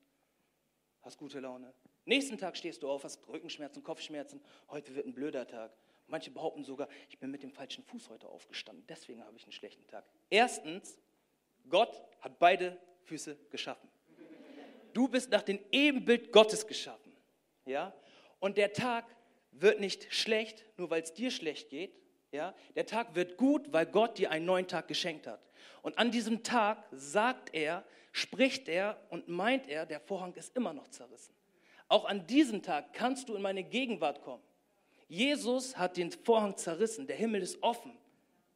[1.03, 1.74] Hast gute Laune.
[2.07, 5.77] Nächsten Tag stehst du auf, hast Rückenschmerzen, Kopfschmerzen, heute wird ein blöder Tag.
[6.07, 9.53] Manche behaupten sogar, ich bin mit dem falschen Fuß heute aufgestanden, deswegen habe ich einen
[9.53, 10.07] schlechten Tag.
[10.31, 10.96] Erstens,
[11.68, 13.88] Gott hat beide Füße geschaffen.
[14.92, 17.12] Du bist nach dem Ebenbild Gottes geschaffen.
[17.66, 17.92] Ja?
[18.38, 19.05] Und der Tag
[19.50, 21.94] wird nicht schlecht, nur weil es dir schlecht geht.
[22.33, 22.55] Ja?
[22.77, 25.40] Der Tag wird gut, weil Gott dir einen neuen Tag geschenkt hat.
[25.83, 30.72] Und an diesem Tag sagt er, spricht er und meint er, der Vorhang ist immer
[30.72, 31.35] noch zerrissen.
[31.88, 34.42] Auch an diesem Tag kannst du in meine Gegenwart kommen.
[35.09, 37.96] Jesus hat den Vorhang zerrissen, der Himmel ist offen.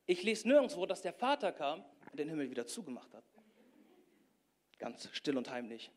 [0.07, 1.85] Ich lese nirgendwo, dass der Vater kam
[2.19, 3.25] den Himmel wieder zugemacht hat.
[4.79, 5.91] Ganz still und heimlich.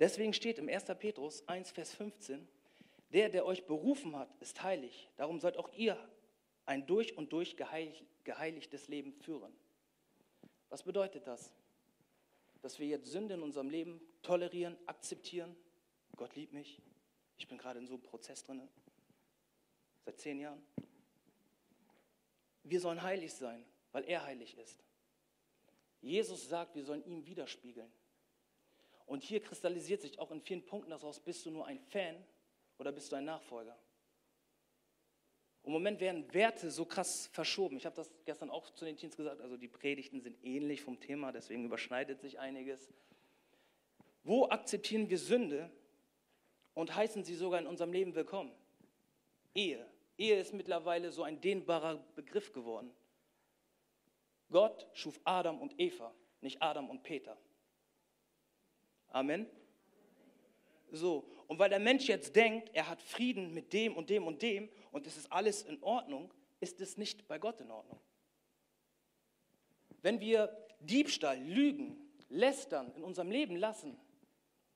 [0.00, 0.84] Deswegen steht im 1.
[0.98, 2.46] Petrus 1, Vers 15,
[3.12, 5.08] der, der euch berufen hat, ist heilig.
[5.16, 5.96] Darum sollt auch ihr
[6.66, 9.52] ein durch und durch geheiligtes Leben führen.
[10.68, 11.52] Was bedeutet das?
[12.62, 15.54] Dass wir jetzt Sünde in unserem Leben tolerieren, akzeptieren.
[16.16, 16.80] Gott liebt mich.
[17.36, 18.68] Ich bin gerade in so einem Prozess drin.
[20.04, 20.62] Seit zehn Jahren.
[22.64, 24.84] Wir sollen heilig sein, weil er heilig ist.
[26.02, 27.90] Jesus sagt, wir sollen ihm widerspiegeln.
[29.06, 32.16] Und hier kristallisiert sich auch in vielen Punkten daraus, bist du nur ein Fan
[32.78, 33.78] oder bist du ein Nachfolger?
[35.62, 37.76] Im Moment werden Werte so krass verschoben.
[37.76, 40.98] Ich habe das gestern auch zu den Teens gesagt, also die Predigten sind ähnlich vom
[40.98, 42.90] Thema, deswegen überschneidet sich einiges.
[44.24, 45.70] Wo akzeptieren wir Sünde
[46.74, 48.52] und heißen sie sogar in unserem Leben willkommen?
[49.54, 49.86] Ehe.
[50.18, 52.92] Ehe ist mittlerweile so ein dehnbarer Begriff geworden.
[54.50, 57.36] Gott schuf Adam und Eva, nicht Adam und Peter.
[59.08, 59.46] Amen.
[60.90, 64.42] So, und weil der Mensch jetzt denkt, er hat Frieden mit dem und dem und
[64.42, 68.00] dem und es ist alles in Ordnung, ist es nicht bei Gott in Ordnung.
[70.02, 71.96] Wenn wir Diebstahl, Lügen,
[72.28, 73.98] Lästern in unserem Leben lassen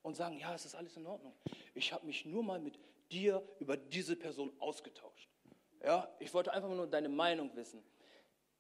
[0.03, 1.35] und sagen, ja, es ist alles in Ordnung.
[1.75, 2.79] Ich habe mich nur mal mit
[3.11, 5.29] dir über diese Person ausgetauscht.
[5.85, 7.83] Ja, ich wollte einfach nur deine Meinung wissen.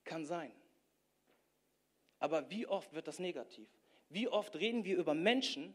[0.04, 0.52] Kann sein.
[2.18, 3.68] Aber wie oft wird das negativ?
[4.08, 5.74] Wie oft reden wir über Menschen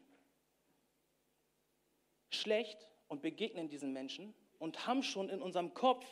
[2.34, 6.06] schlecht und begegnen diesen Menschen und haben schon in unserem Kopf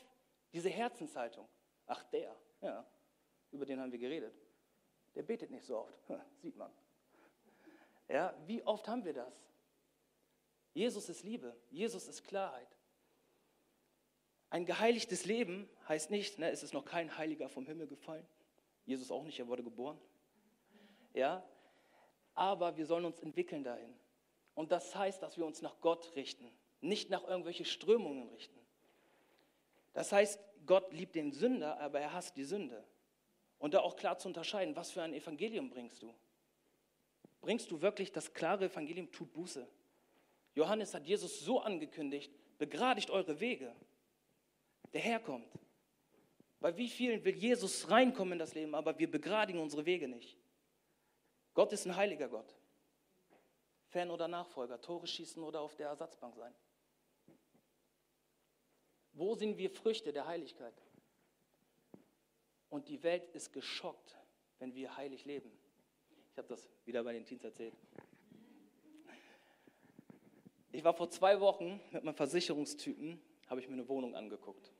[0.53, 1.47] diese Herzenshaltung.
[1.87, 2.85] Ach, der, ja,
[3.51, 4.33] über den haben wir geredet.
[5.15, 5.97] Der betet nicht so oft,
[6.41, 6.71] sieht man.
[8.07, 9.33] Ja, wie oft haben wir das?
[10.73, 12.67] Jesus ist Liebe, Jesus ist Klarheit.
[14.49, 18.25] Ein geheiligtes Leben heißt nicht, ne, es ist noch kein Heiliger vom Himmel gefallen.
[18.85, 19.99] Jesus auch nicht, er wurde geboren.
[21.13, 21.43] Ja,
[22.33, 23.93] aber wir sollen uns entwickeln dahin.
[24.55, 28.59] Und das heißt, dass wir uns nach Gott richten, nicht nach irgendwelche Strömungen richten.
[29.93, 32.83] Das heißt, Gott liebt den Sünder, aber er hasst die Sünde.
[33.59, 36.13] Und da auch klar zu unterscheiden, was für ein Evangelium bringst du?
[37.41, 39.67] Bringst du wirklich das klare Evangelium, tut Buße?
[40.55, 43.73] Johannes hat Jesus so angekündigt, begradigt eure Wege.
[44.93, 45.47] Der Herr kommt.
[46.59, 50.37] Bei wie vielen will Jesus reinkommen in das Leben, aber wir begradigen unsere Wege nicht?
[51.53, 52.55] Gott ist ein heiliger Gott.
[53.87, 56.53] Fan oder Nachfolger, Tore schießen oder auf der Ersatzbank sein.
[59.13, 60.73] Wo sind wir Früchte der Heiligkeit?
[62.69, 64.17] Und die Welt ist geschockt,
[64.59, 65.51] wenn wir heilig leben.
[66.31, 67.75] Ich habe das wieder bei den Teens erzählt.
[70.71, 74.71] Ich war vor zwei Wochen mit meinem Versicherungstypen, habe ich mir eine Wohnung angeguckt.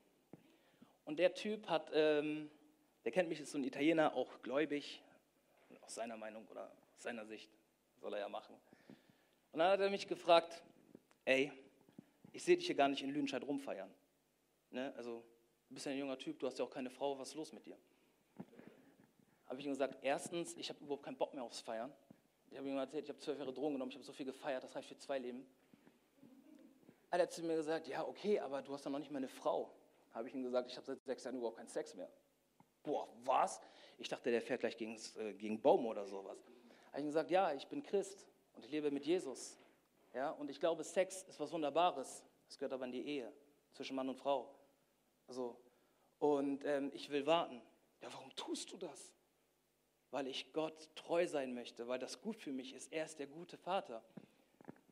[1.04, 2.50] Und der Typ hat, ähm,
[3.04, 5.02] der kennt mich, ist so ein Italiener, auch gläubig,
[5.82, 7.50] aus seiner Meinung oder aus seiner Sicht,
[8.00, 8.56] soll er ja machen.
[9.52, 10.62] Und dann hat er mich gefragt,
[11.24, 11.52] ey,
[12.32, 13.92] ich sehe dich hier gar nicht in Lüdenscheid rumfeiern.
[14.70, 14.92] Ne?
[14.96, 15.22] Also,
[15.68, 17.52] du bist ja ein junger Typ, du hast ja auch keine Frau, was ist los
[17.52, 17.76] mit dir?
[19.46, 21.92] Habe ich ihm gesagt, erstens, ich habe überhaupt keinen Bock mehr aufs Feiern.
[22.50, 24.64] Ich habe ihm erzählt, ich habe zwölf Jahre Drogen genommen, ich habe so viel gefeiert,
[24.64, 25.46] das reicht für zwei Leben.
[27.10, 29.28] Er hat zu mir gesagt, ja, okay, aber du hast doch noch nicht mal eine
[29.28, 29.70] Frau.
[30.12, 32.10] Habe ich ihm gesagt, ich habe seit sechs Jahren überhaupt keinen Sex mehr.
[32.82, 33.60] Boah, was?
[33.98, 36.38] Ich dachte, der fährt gleich gegen, äh, gegen Baum oder sowas.
[36.90, 39.58] Habe ich gesagt, ja, ich bin Christ und ich lebe mit Jesus.
[40.14, 42.24] Ja, und ich glaube, Sex ist was Wunderbares.
[42.48, 43.32] Es gehört aber in die Ehe
[43.72, 44.54] zwischen Mann und Frau.
[45.28, 45.56] So.
[46.18, 47.62] Und ähm, ich will warten.
[48.02, 49.14] Ja, warum tust du das?
[50.10, 52.92] Weil ich Gott treu sein möchte, weil das gut für mich ist.
[52.92, 54.02] Er ist der gute Vater.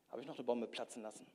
[0.08, 1.26] Habe ich noch eine Bombe platzen lassen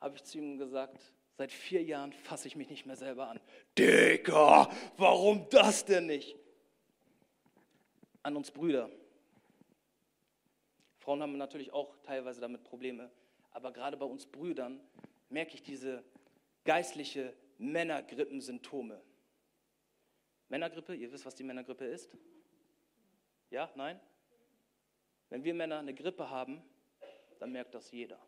[0.00, 1.00] habe ich zu ihm gesagt,
[1.36, 3.40] seit vier Jahren fasse ich mich nicht mehr selber an.
[3.78, 6.36] Digga, warum das denn nicht?
[8.26, 8.90] An uns Brüder.
[10.98, 13.10] Frauen haben natürlich auch teilweise damit Probleme,
[13.52, 14.80] aber gerade bei uns Brüdern
[15.28, 16.02] merke ich diese
[16.64, 19.00] geistliche Männergrippensymptome.
[20.48, 22.10] Männergrippe, ihr wisst, was die Männergrippe ist?
[23.50, 24.00] Ja, nein?
[25.30, 26.62] Wenn wir Männer eine Grippe haben,
[27.38, 28.20] dann merkt das jeder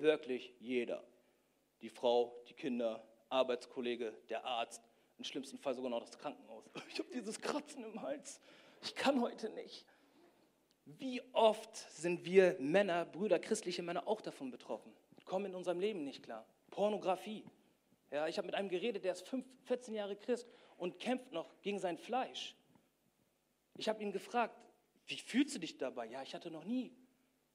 [0.00, 1.04] wirklich jeder.
[1.80, 4.82] Die Frau, die Kinder, Arbeitskollege, der Arzt,
[5.18, 6.64] im schlimmsten Fall sogar noch das Krankenhaus.
[6.88, 8.40] Ich habe dieses Kratzen im Hals.
[8.82, 9.86] Ich kann heute nicht.
[10.84, 14.92] Wie oft sind wir Männer, Brüder, christliche Männer auch davon betroffen?
[15.24, 16.46] Kommen in unserem Leben nicht klar.
[16.70, 17.44] Pornografie.
[18.10, 21.60] Ja, ich habe mit einem geredet, der ist 5, 14 Jahre Christ und kämpft noch
[21.60, 22.54] gegen sein Fleisch.
[23.76, 24.56] Ich habe ihn gefragt,
[25.06, 26.06] wie fühlst du dich dabei?
[26.06, 26.92] Ja, ich hatte noch nie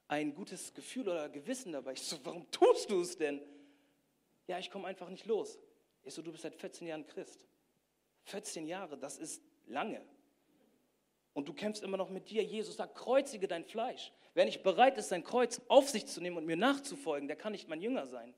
[0.08, 1.94] ein gutes Gefühl oder Gewissen dabei.
[1.94, 3.42] Ich so, warum tust du es denn?
[4.48, 5.58] Ja, ich komme einfach nicht los.
[6.04, 7.46] Ich so, du bist seit 14 Jahren Christ.
[8.26, 10.06] 14 Jahre, das ist lange.
[11.34, 12.44] Und du kämpfst immer noch mit dir.
[12.44, 14.12] Jesus sagt, kreuzige dein Fleisch.
[14.34, 17.52] Wer nicht bereit ist, sein Kreuz auf sich zu nehmen und mir nachzufolgen, der kann
[17.52, 18.34] nicht mein Jünger sein.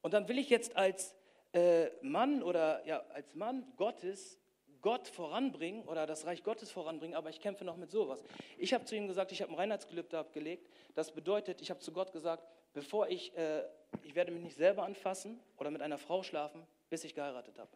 [0.00, 1.14] Und dann will ich jetzt als
[1.52, 4.38] äh, Mann oder ja, als Mann Gottes
[4.80, 8.22] Gott voranbringen oder das Reich Gottes voranbringen, aber ich kämpfe noch mit sowas.
[8.58, 10.68] Ich habe zu ihm gesagt, ich habe ein Reinheitsgelübde abgelegt.
[10.94, 13.62] Das bedeutet, ich habe zu Gott gesagt, bevor ich, äh,
[14.02, 17.70] ich werde mich nicht selber anfassen oder mit einer Frau schlafen, bis ich geheiratet habe.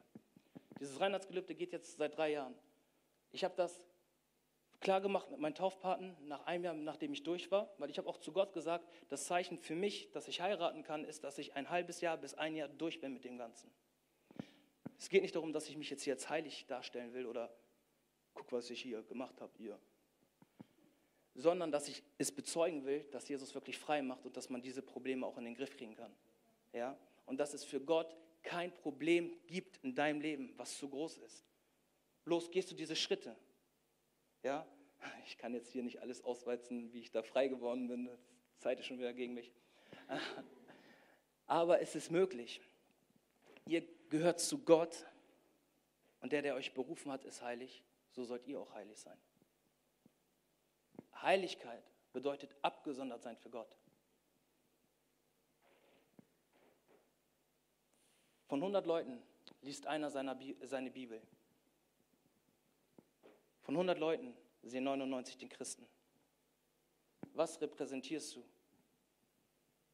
[0.81, 2.55] Dieses Reinheitsgelübde geht jetzt seit drei Jahren.
[3.37, 3.83] Ich habe das
[4.81, 8.09] klar gemacht mit meinen Taufpaten nach einem Jahr, nachdem ich durch war, weil ich habe
[8.09, 11.55] auch zu Gott gesagt, das Zeichen für mich, dass ich heiraten kann, ist, dass ich
[11.55, 13.71] ein halbes Jahr bis ein Jahr durch bin mit dem Ganzen.
[14.99, 17.55] Es geht nicht darum, dass ich mich jetzt hier als heilig darstellen will oder
[18.33, 19.79] guck, was ich hier gemacht habe, ihr.
[21.35, 24.81] Sondern dass ich es bezeugen will, dass Jesus wirklich frei macht und dass man diese
[24.81, 26.17] Probleme auch in den Griff kriegen kann.
[26.73, 26.97] Ja?
[27.27, 31.45] Und dass es für Gott kein Problem gibt in deinem Leben, was zu groß ist.
[32.27, 33.37] Bloß gehst du diese Schritte.
[34.43, 34.67] Ja?
[35.27, 38.07] Ich kann jetzt hier nicht alles ausweizen, wie ich da frei geworden bin.
[38.07, 39.53] Die Zeit ist schon wieder gegen mich.
[41.47, 42.61] Aber es ist möglich.
[43.65, 45.07] Ihr gehört zu Gott
[46.21, 49.19] und der, der euch berufen hat, ist heilig, so sollt ihr auch heilig sein.
[51.23, 53.77] Heiligkeit bedeutet abgesondert sein für Gott.
[58.49, 59.23] Von 100 Leuten
[59.63, 61.23] liest einer seine Bibel.
[63.67, 65.85] Von 100 Leuten sehen 99 den Christen.
[67.35, 68.45] Was repräsentierst du?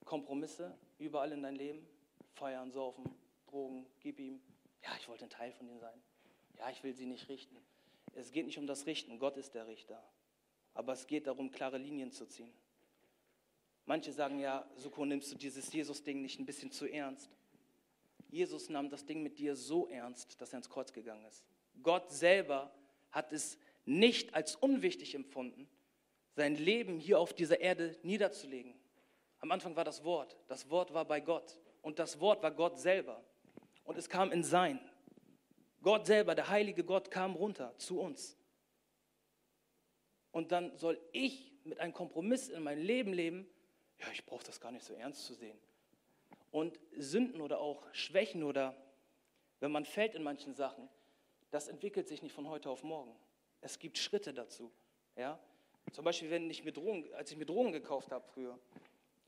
[0.05, 1.87] Kompromisse überall in dein Leben?
[2.35, 3.03] Feiern, saufen,
[3.47, 4.43] Drogen, gib ihm.
[4.83, 5.99] Ja, ich wollte ein Teil von ihnen sein.
[6.59, 7.57] Ja, ich will sie nicht richten.
[8.13, 10.05] Es geht nicht um das Richten, Gott ist der Richter.
[10.75, 12.53] Aber es geht darum, klare Linien zu ziehen.
[13.87, 17.31] Manche sagen ja, Suko, nimmst du dieses Jesus-Ding nicht ein bisschen zu ernst?
[18.29, 21.43] Jesus nahm das Ding mit dir so ernst, dass er ins Kreuz gegangen ist.
[21.83, 22.71] Gott selber
[23.13, 25.69] hat es nicht als unwichtig empfunden,
[26.35, 28.75] sein Leben hier auf dieser Erde niederzulegen.
[29.39, 32.79] Am Anfang war das Wort, das Wort war bei Gott und das Wort war Gott
[32.79, 33.23] selber
[33.85, 34.81] und es kam in sein.
[35.83, 38.39] Gott selber, der heilige Gott, kam runter zu uns.
[40.31, 43.47] Und dann soll ich mit einem Kompromiss in mein Leben leben,
[43.99, 45.59] ja, ich brauche das gar nicht so ernst zu sehen.
[46.51, 48.77] Und Sünden oder auch Schwächen oder
[49.61, 50.89] wenn man fällt in manchen Sachen,
[51.53, 53.15] das entwickelt sich nicht von heute auf morgen.
[53.61, 54.73] Es gibt Schritte dazu.
[55.15, 55.39] Ja?
[55.93, 58.59] Zum Beispiel, wenn ich mir Drogen, als ich mir Drogen gekauft habe früher.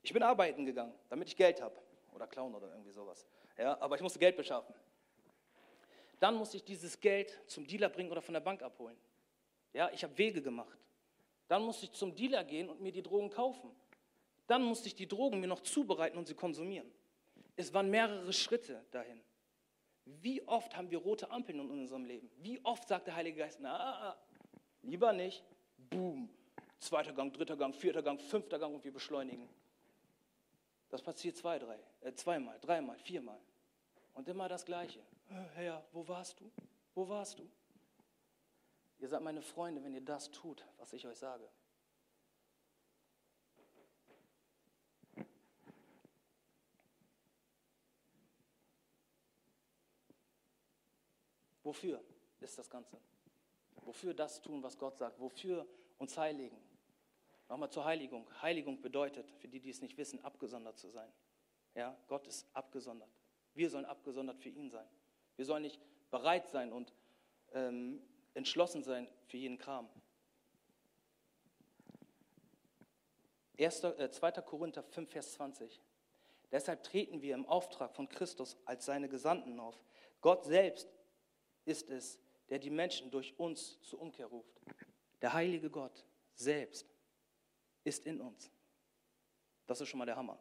[0.01, 1.75] Ich bin arbeiten gegangen, damit ich Geld habe.
[2.13, 3.27] Oder klauen oder irgendwie sowas.
[3.57, 4.73] Ja, aber ich musste Geld beschaffen.
[6.19, 8.97] Dann musste ich dieses Geld zum Dealer bringen oder von der Bank abholen.
[9.73, 10.79] Ja, ich habe Wege gemacht.
[11.47, 13.69] Dann musste ich zum Dealer gehen und mir die Drogen kaufen.
[14.47, 16.91] Dann musste ich die Drogen mir noch zubereiten und sie konsumieren.
[17.55, 19.21] Es waren mehrere Schritte dahin.
[20.05, 22.29] Wie oft haben wir rote Ampeln in unserem Leben?
[22.37, 24.15] Wie oft sagt der Heilige Geist, na,
[24.83, 25.43] lieber nicht,
[25.89, 26.29] boom,
[26.79, 29.49] zweiter Gang, dritter Gang, vierter Gang, fünfter Gang und wir beschleunigen.
[30.89, 33.39] Das passiert zwei, drei, äh, zweimal, dreimal, viermal.
[34.13, 35.01] Und immer das Gleiche.
[35.55, 36.51] Herr, wo warst du?
[36.93, 37.49] Wo warst du?
[38.99, 41.49] Ihr seid meine Freunde, wenn ihr das tut, was ich euch sage.
[51.65, 51.99] Wofür
[52.39, 52.95] ist das Ganze?
[53.77, 55.19] Wofür das tun, was Gott sagt?
[55.19, 56.57] Wofür uns heiligen?
[57.49, 58.27] Nochmal zur Heiligung.
[58.41, 61.11] Heiligung bedeutet, für die, die es nicht wissen, abgesondert zu sein.
[61.73, 63.09] Ja, Gott ist abgesondert.
[63.55, 64.87] Wir sollen abgesondert für ihn sein.
[65.37, 66.93] Wir sollen nicht bereit sein und
[67.53, 67.99] ähm,
[68.35, 69.89] entschlossen sein für jeden Kram.
[73.57, 74.31] 1., äh, 2.
[74.41, 75.81] Korinther 5, Vers 20.
[76.51, 79.83] Deshalb treten wir im Auftrag von Christus als seine Gesandten auf.
[80.21, 80.94] Gott selbst
[81.65, 84.61] ist es, der die Menschen durch uns zur Umkehr ruft.
[85.21, 86.87] Der heilige Gott selbst
[87.83, 88.51] ist in uns.
[89.65, 90.39] Das ist schon mal der Hammer.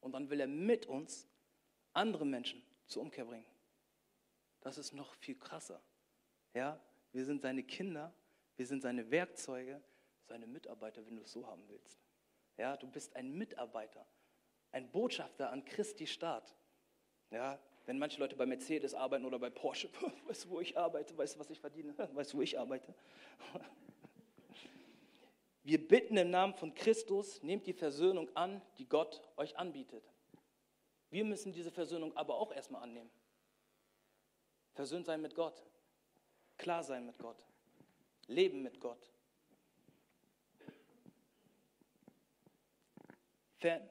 [0.00, 1.28] Und dann will er mit uns
[1.92, 3.46] andere Menschen zur Umkehr bringen.
[4.60, 5.80] Das ist noch viel krasser.
[6.54, 6.80] Ja,
[7.12, 8.12] wir sind seine Kinder,
[8.56, 9.82] wir sind seine Werkzeuge,
[10.24, 12.00] seine Mitarbeiter, wenn du es so haben willst.
[12.56, 14.06] Ja, du bist ein Mitarbeiter,
[14.72, 16.54] ein Botschafter an Christi Staat.
[17.30, 19.88] Ja, wenn manche Leute bei Mercedes arbeiten oder bei Porsche,
[20.26, 22.92] weißt du, wo ich arbeite, weißt du, was ich verdiene, weißt du, wo ich arbeite.
[25.62, 30.04] Wir bitten im Namen von Christus, nehmt die Versöhnung an, die Gott euch anbietet.
[31.10, 33.10] Wir müssen diese Versöhnung aber auch erstmal annehmen.
[34.74, 35.64] Versöhnt sein mit Gott,
[36.58, 37.38] klar sein mit Gott,
[38.26, 39.10] leben mit Gott.
[43.58, 43.88] Fan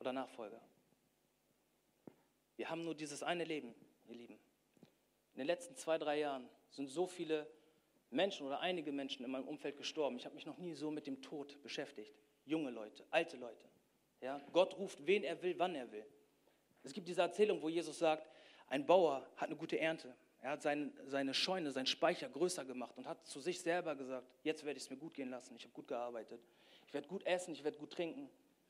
[0.00, 0.60] oder Nachfolger?
[2.56, 3.74] Wir haben nur dieses eine Leben,
[4.06, 4.38] ihr Lieben.
[5.34, 7.46] In den letzten zwei, drei Jahren sind so viele
[8.10, 10.16] Menschen oder einige Menschen in meinem Umfeld gestorben.
[10.16, 12.14] Ich habe mich noch nie so mit dem Tod beschäftigt.
[12.46, 13.66] Junge Leute, alte Leute.
[14.20, 14.40] Ja?
[14.52, 16.06] Gott ruft, wen er will, wann er will.
[16.82, 18.28] Es gibt diese Erzählung, wo Jesus sagt,
[18.68, 20.14] ein Bauer hat eine gute Ernte.
[20.40, 24.26] Er hat seine, seine Scheune, seinen Speicher größer gemacht und hat zu sich selber gesagt,
[24.42, 26.40] jetzt werde ich es mir gut gehen lassen, ich habe gut gearbeitet.
[26.86, 28.28] Ich werde gut essen, ich werde gut trinken.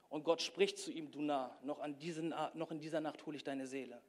[0.09, 3.37] Und Gott spricht zu ihm, du nah, noch, an diesen, noch in dieser Nacht hole
[3.37, 4.03] ich deine Seele.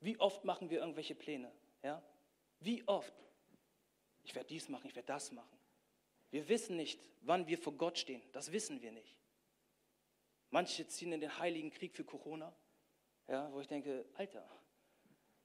[0.00, 1.52] Wie oft machen wir irgendwelche Pläne?
[1.82, 2.02] Ja?
[2.60, 3.14] Wie oft?
[4.26, 5.56] ich werde dies machen, ich werde das machen.
[6.30, 8.20] Wir wissen nicht, wann wir vor Gott stehen.
[8.32, 9.16] Das wissen wir nicht.
[10.50, 12.54] Manche ziehen in den heiligen Krieg für Corona,
[13.28, 14.48] ja, wo ich denke, Alter,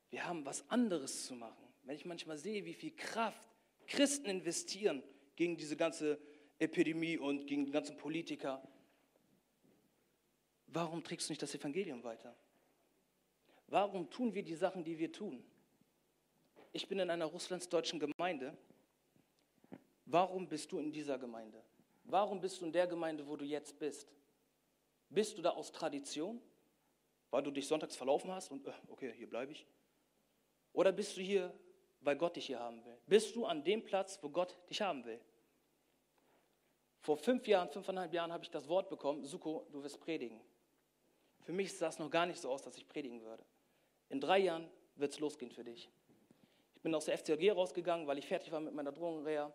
[0.09, 1.63] wir haben was anderes zu machen.
[1.83, 3.49] Wenn ich manchmal sehe, wie viel Kraft
[3.87, 5.03] Christen investieren
[5.35, 6.19] gegen diese ganze
[6.57, 8.67] Epidemie und gegen die ganzen Politiker,
[10.71, 12.35] warum trägst du nicht das Evangelium weiter?
[13.67, 15.43] Warum tun wir die Sachen, die wir tun?
[16.73, 18.57] Ich bin in einer russlandsdeutschen Gemeinde
[20.11, 21.63] Warum bist du in dieser Gemeinde?
[22.03, 24.13] Warum bist du in der Gemeinde, wo du jetzt bist?
[25.09, 26.41] Bist du da aus Tradition,
[27.29, 29.65] weil du dich sonntags verlaufen hast und, äh, okay, hier bleibe ich?
[30.73, 31.53] Oder bist du hier,
[32.01, 32.97] weil Gott dich hier haben will?
[33.07, 35.21] Bist du an dem Platz, wo Gott dich haben will?
[36.99, 40.41] Vor fünf Jahren, fünfeinhalb Jahren habe ich das Wort bekommen, Suko, du wirst predigen.
[41.43, 43.43] Für mich sah es noch gar nicht so aus, dass ich predigen würde.
[44.09, 45.89] In drei Jahren wird es losgehen für dich.
[46.75, 49.53] Ich bin aus der FCG rausgegangen, weil ich fertig war mit meiner Drogenreha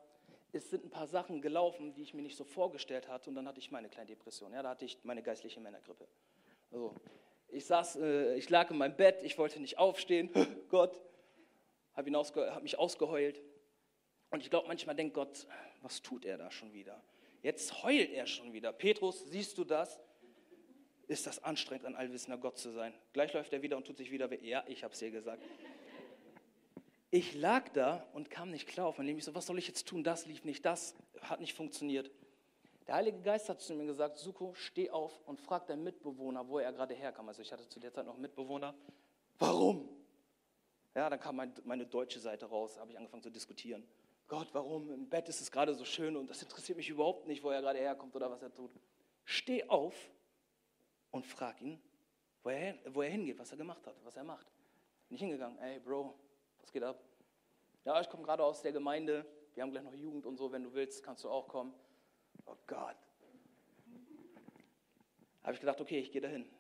[0.57, 3.31] es sind ein paar Sachen gelaufen, die ich mir nicht so vorgestellt hatte.
[3.31, 4.53] Und dann hatte ich meine kleine Depression.
[4.53, 6.07] Ja, da hatte ich meine geistliche Männergrippe.
[6.71, 6.95] Also,
[7.49, 10.31] ich saß, äh, ich lag in meinem Bett, ich wollte nicht aufstehen.
[10.69, 11.01] Gott,
[11.95, 13.41] habe hab mich ausgeheult.
[14.31, 15.47] Und ich glaube, manchmal denkt Gott,
[15.83, 17.03] was tut er da schon wieder?
[17.43, 18.73] Jetzt heult er schon wieder.
[18.73, 20.01] Petrus, siehst du das?
[21.09, 22.93] Ist das anstrengend, ein allwissender Gott zu sein?
[23.13, 24.39] Gleich läuft er wieder und tut sich wieder weh.
[24.43, 25.43] Ja, ich habe es dir gesagt.
[27.11, 29.19] Ich lag da und kam nicht klar auf mein Leben.
[29.19, 30.03] Ich so, was soll ich jetzt tun?
[30.03, 32.11] Das lief nicht, das hat nicht funktioniert.
[32.89, 36.59] Der Heilige Geist hat zu mir gesagt, Suko, steh auf und frag deinen Mitbewohner, wo
[36.59, 37.29] er gerade herkam.
[37.29, 38.75] Also ich hatte zu der Zeit noch einen Mitbewohner.
[39.39, 39.89] Warum?
[40.95, 43.87] Ja, dann kam mein, meine deutsche Seite raus, habe ich angefangen zu diskutieren.
[44.29, 44.91] Gott, warum?
[44.91, 47.61] Im Bett ist es gerade so schön und das interessiert mich überhaupt nicht, wo er
[47.61, 48.71] gerade herkommt oder was er tut.
[49.25, 49.95] Steh auf
[51.11, 51.81] und frag ihn,
[52.43, 54.47] wo er, wo er hingeht, was er gemacht hat, was er macht.
[55.09, 56.19] Bin ich hingegangen, ey Bro,
[56.61, 57.03] was geht ab?
[57.85, 59.25] Ja, ich komme gerade aus der Gemeinde.
[59.55, 60.51] Wir haben gleich noch Jugend und so.
[60.51, 61.73] Wenn du willst, kannst du auch kommen.
[62.45, 62.97] Oh Gott.
[65.43, 66.51] Habe ich gedacht, okay, ich gehe dahin.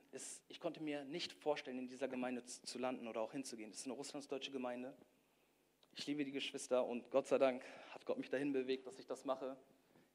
[0.48, 3.70] Ich konnte mir nicht vorstellen, in dieser Gemeinde zu landen oder auch hinzugehen.
[3.70, 4.96] Das ist eine russlandsdeutsche Gemeinde.
[5.92, 9.06] Ich liebe die Geschwister und Gott sei Dank hat Gott mich dahin bewegt, dass ich
[9.06, 9.56] das mache.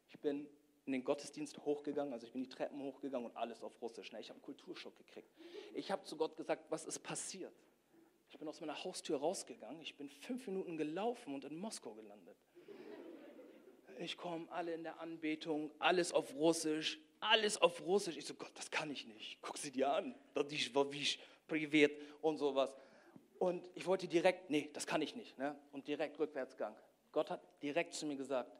[0.07, 0.47] Ich bin
[0.86, 4.11] in den Gottesdienst hochgegangen, also ich bin die Treppen hochgegangen und alles auf Russisch.
[4.11, 4.19] Ne?
[4.19, 5.29] Ich habe einen Kulturschock gekriegt.
[5.73, 7.53] Ich habe zu Gott gesagt, was ist passiert?
[8.29, 9.82] Ich bin aus meiner Haustür rausgegangen.
[9.82, 12.38] Ich bin fünf Minuten gelaufen und in Moskau gelandet.
[13.99, 18.17] Ich komme alle in der Anbetung, alles auf Russisch, alles auf Russisch.
[18.17, 19.38] Ich so, Gott, das kann ich nicht.
[19.41, 20.15] Guck sie dir an.
[20.34, 21.07] Das war wie
[21.47, 22.73] privat und sowas.
[23.38, 25.38] Und ich wollte direkt, nee, das kann ich nicht.
[25.38, 25.59] Ne?
[25.71, 26.75] Und direkt Rückwärtsgang.
[27.11, 28.51] Gott hat direkt zu mir gesagt,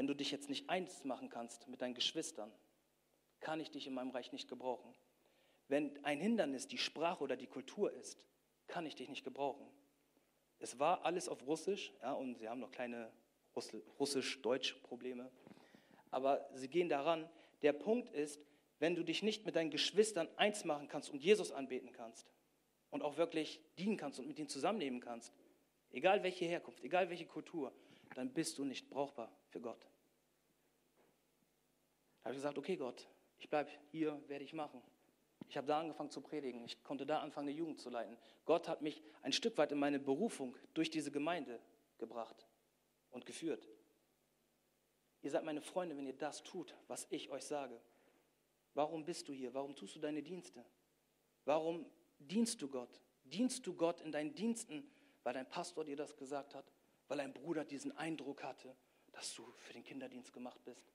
[0.00, 2.50] wenn du dich jetzt nicht eins machen kannst mit deinen Geschwistern,
[3.40, 4.94] kann ich dich in meinem Reich nicht gebrauchen.
[5.68, 8.24] Wenn ein Hindernis die Sprache oder die Kultur ist,
[8.66, 9.70] kann ich dich nicht gebrauchen.
[10.58, 13.12] Es war alles auf Russisch, ja, und sie haben noch kleine
[13.54, 15.30] Russisch-Deutsch-Probleme.
[16.10, 17.28] Aber sie gehen daran.
[17.60, 18.40] Der Punkt ist,
[18.78, 22.32] wenn du dich nicht mit deinen Geschwistern eins machen kannst und Jesus anbeten kannst
[22.88, 25.34] und auch wirklich dienen kannst und mit ihnen zusammenleben kannst,
[25.90, 27.70] egal welche Herkunft, egal welche Kultur,
[28.14, 29.89] dann bist du nicht brauchbar für Gott.
[32.30, 33.08] Habe ich gesagt, okay Gott,
[33.40, 34.80] ich bleibe hier, werde ich machen.
[35.48, 36.64] Ich habe da angefangen zu predigen.
[36.64, 38.16] Ich konnte da anfangen, eine Jugend zu leiten.
[38.44, 41.60] Gott hat mich ein Stück weit in meine Berufung durch diese Gemeinde
[41.98, 42.46] gebracht
[43.10, 43.68] und geführt.
[45.22, 47.80] Ihr seid meine Freunde, wenn ihr das tut, was ich euch sage.
[48.74, 49.52] Warum bist du hier?
[49.52, 50.64] Warum tust du deine Dienste?
[51.46, 51.84] Warum
[52.20, 53.02] dienst du Gott?
[53.24, 54.88] Dienst du Gott in deinen Diensten,
[55.24, 56.72] weil dein Pastor dir das gesagt hat?
[57.08, 58.76] Weil ein Bruder diesen Eindruck hatte,
[59.10, 60.92] dass du für den Kinderdienst gemacht bist?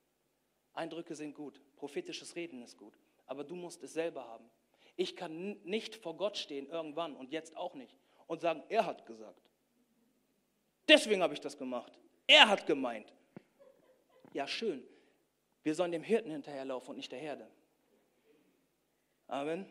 [0.75, 2.93] Eindrücke sind gut, prophetisches Reden ist gut,
[3.25, 4.49] aber du musst es selber haben.
[4.95, 7.95] Ich kann nicht vor Gott stehen irgendwann und jetzt auch nicht
[8.27, 9.41] und sagen, er hat gesagt.
[10.87, 11.97] Deswegen habe ich das gemacht.
[12.27, 13.11] Er hat gemeint.
[14.33, 14.85] Ja, schön.
[15.63, 17.49] Wir sollen dem Hirten hinterherlaufen und nicht der Herde.
[19.27, 19.65] Amen.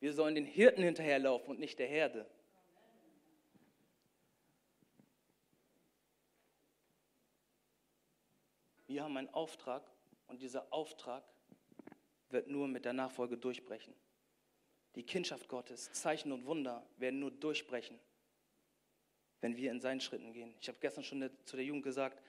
[0.00, 2.26] Wir sollen den Hirten hinterherlaufen und nicht der Herde.
[8.96, 9.82] Wir haben einen Auftrag
[10.26, 11.22] und dieser Auftrag
[12.30, 13.92] wird nur mit der Nachfolge durchbrechen.
[14.94, 17.98] Die Kindschaft Gottes, Zeichen und Wunder werden nur durchbrechen,
[19.42, 20.54] wenn wir in seinen Schritten gehen.
[20.62, 22.22] Ich habe gestern schon zu der Jugend gesagt,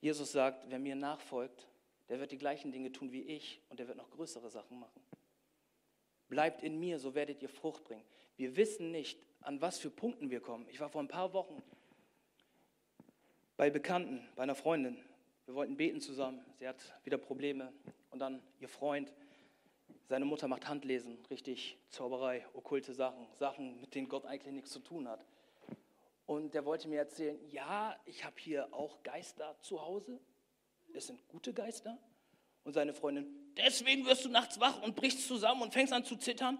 [0.00, 1.68] Jesus sagt, wer mir nachfolgt,
[2.08, 5.00] der wird die gleichen Dinge tun wie ich und der wird noch größere Sachen machen.
[6.28, 8.02] Bleibt in mir, so werdet ihr Frucht bringen.
[8.36, 10.66] Wir wissen nicht, an was für Punkten wir kommen.
[10.68, 11.62] Ich war vor ein paar Wochen
[13.56, 15.00] bei Bekannten, bei einer Freundin.
[15.50, 16.44] Wir wollten beten zusammen.
[16.60, 17.72] Sie hat wieder Probleme.
[18.12, 19.12] Und dann ihr Freund,
[20.08, 24.78] seine Mutter macht Handlesen, richtig Zauberei, okkulte Sachen, Sachen, mit denen Gott eigentlich nichts zu
[24.78, 25.26] tun hat.
[26.26, 30.20] Und der wollte mir erzählen, ja, ich habe hier auch Geister zu Hause.
[30.94, 31.98] Es sind gute Geister.
[32.62, 33.26] Und seine Freundin,
[33.56, 36.58] deswegen wirst du nachts wach und brichst zusammen und fängst an zu zittern.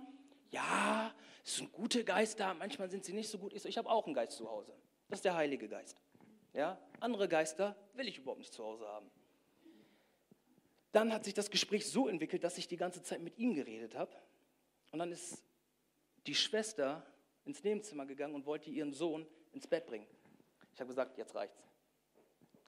[0.51, 1.15] Ja,
[1.45, 3.53] es sind gute Geister, manchmal sind sie nicht so gut.
[3.53, 4.75] Ich so, ich habe auch einen Geist zu Hause.
[5.09, 5.97] Das ist der Heilige Geist.
[6.53, 6.79] Ja?
[7.01, 9.11] Andere Geister will ich überhaupt nicht zu Hause haben.
[10.93, 13.95] Dann hat sich das Gespräch so entwickelt, dass ich die ganze Zeit mit ihm geredet
[13.95, 14.13] habe.
[14.91, 15.45] Und dann ist
[16.27, 17.07] die Schwester
[17.45, 20.07] ins Nebenzimmer gegangen und wollte ihren Sohn ins Bett bringen.
[20.75, 21.67] Ich habe gesagt, jetzt reicht's.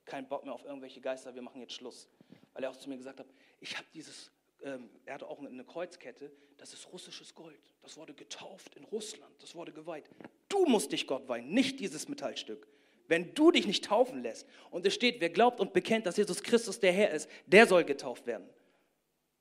[0.04, 2.08] Kein Bock mehr auf irgendwelche Geister, wir machen jetzt Schluss.
[2.52, 3.26] Weil er auch zu mir gesagt hat,
[3.60, 4.30] ich habe dieses,
[4.62, 7.60] ähm, er hatte auch eine Kreuzkette, das ist russisches Gold.
[7.82, 10.08] Das wurde getauft in Russland, das wurde geweiht.
[10.48, 12.68] Du musst dich Gott weihen, nicht dieses Metallstück.
[13.12, 16.42] Wenn du dich nicht taufen lässt und es steht, wer glaubt und bekennt, dass Jesus
[16.42, 18.48] Christus der Herr ist, der soll getauft werden.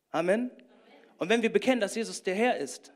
[0.09, 0.51] Amen.
[1.17, 2.91] Und wenn wir bekennen, dass Jesus der Herr ist,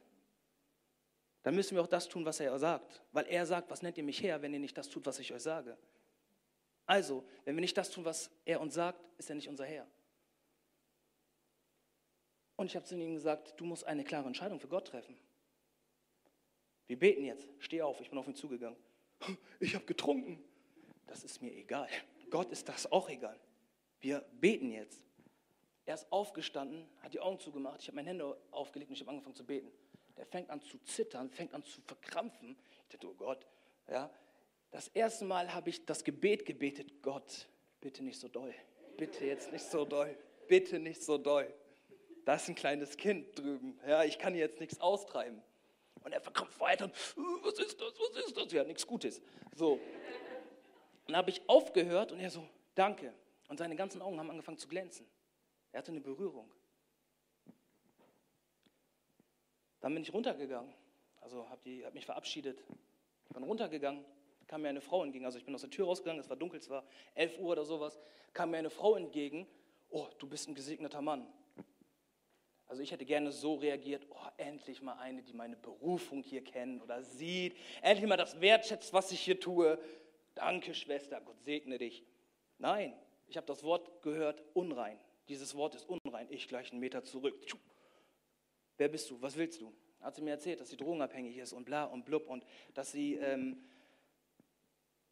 [1.43, 3.01] dann müssen wir auch das tun, was er sagt.
[3.13, 5.31] Weil er sagt, was nennt ihr mich her, wenn ihr nicht das tut, was ich
[5.31, 5.77] euch sage?
[6.85, 9.87] Also, wenn wir nicht das tun, was er uns sagt, ist er nicht unser Herr.
[12.57, 15.17] Und ich habe zu ihm gesagt, du musst eine klare Entscheidung für Gott treffen.
[16.87, 17.47] Wir beten jetzt.
[17.59, 18.77] Steh auf, ich bin auf ihn zugegangen.
[19.61, 20.43] Ich habe getrunken
[21.07, 21.87] das ist mir egal.
[22.29, 23.39] Gott ist das auch egal.
[23.99, 25.01] Wir beten jetzt.
[25.85, 29.11] Er ist aufgestanden, hat die Augen zugemacht, ich habe meine Hände aufgelegt und ich habe
[29.11, 29.71] angefangen zu beten.
[30.17, 32.57] Der fängt an zu zittern, fängt an zu verkrampfen.
[32.83, 33.45] Ich dachte, oh Gott,
[33.89, 34.09] ja.
[34.71, 37.47] Das erste Mal habe ich das Gebet gebetet, Gott,
[37.81, 38.53] bitte nicht so doll.
[38.97, 40.17] Bitte jetzt nicht so doll.
[40.47, 41.53] Bitte nicht so doll.
[42.25, 43.79] Da ist ein kleines Kind drüben.
[43.87, 45.41] Ja, ich kann jetzt nichts austreiben.
[46.03, 46.85] Und er verkrampft weiter.
[46.85, 46.93] Und,
[47.43, 47.93] was ist das?
[47.99, 48.51] Was ist das?
[48.51, 49.21] Ja, nichts Gutes.
[49.55, 49.79] So.
[51.05, 53.13] Dann habe ich aufgehört und er so, danke.
[53.47, 55.05] Und seine ganzen Augen haben angefangen zu glänzen.
[55.71, 56.49] Er hatte eine Berührung.
[59.81, 60.73] Dann bin ich runtergegangen,
[61.21, 62.63] also habe hab mich verabschiedet,
[63.35, 64.03] bin runtergegangen,
[64.47, 66.59] kam mir eine Frau entgegen, also ich bin aus der Tür rausgegangen, es war dunkel,
[66.59, 66.83] es war
[67.13, 67.99] 11 Uhr oder sowas,
[68.33, 69.45] kam mir eine Frau entgegen,
[69.89, 71.27] oh, du bist ein gesegneter Mann.
[72.67, 76.81] Also ich hätte gerne so reagiert, oh, endlich mal eine, die meine Berufung hier kennt
[76.81, 79.77] oder sieht, endlich mal das wertschätzt, was ich hier tue.
[80.35, 82.03] Danke, Schwester, Gott segne dich.
[82.57, 82.93] Nein,
[83.27, 84.99] ich habe das Wort gehört, unrein.
[85.29, 86.27] Dieses Wort ist unrein.
[86.29, 87.35] Ich gleich einen Meter zurück.
[88.77, 89.21] Wer bist du?
[89.21, 89.73] Was willst du?
[90.01, 93.15] Hat sie mir erzählt, dass sie drogenabhängig ist und bla und blub und dass sie
[93.15, 93.63] ähm,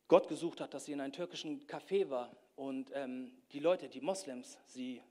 [0.07, 4.01] Gott gesucht hat, dass sie in einem türkischen Café war und ähm, die Leute, die
[4.01, 5.01] Moslems, sie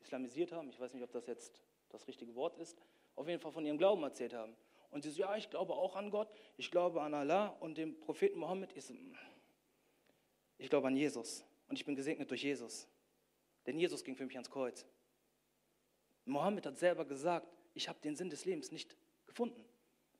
[0.00, 0.68] islamisiert haben.
[0.68, 2.80] Ich weiß nicht, ob das jetzt das richtige Wort ist.
[3.16, 4.54] Auf jeden Fall von ihrem Glauben erzählt haben.
[4.90, 7.98] Und sie so, ja, ich glaube auch an Gott, ich glaube an Allah und dem
[7.98, 8.76] Propheten Mohammed.
[8.76, 8.94] Ich so,
[10.62, 12.86] Ich glaube an Jesus und ich bin gesegnet durch Jesus.
[13.66, 14.86] Denn Jesus ging für mich ans Kreuz.
[16.24, 18.96] Mohammed hat selber gesagt, ich habe den Sinn des Lebens nicht
[19.26, 19.64] gefunden.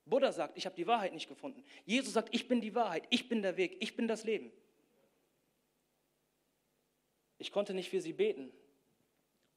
[0.04, 1.62] Buddha sagt, ich habe die Wahrheit nicht gefunden.
[1.84, 4.50] Jesus sagt, ich bin die Wahrheit, ich bin der Weg, ich bin das Leben.
[7.38, 8.52] Ich konnte nicht für sie beten,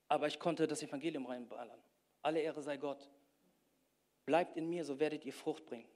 [0.08, 1.80] aber ich konnte das Evangelium reinballern.
[2.22, 3.10] Alle Ehre sei Gott.
[4.28, 5.90] Bleibt in mir, so werdet ihr Frucht bringen.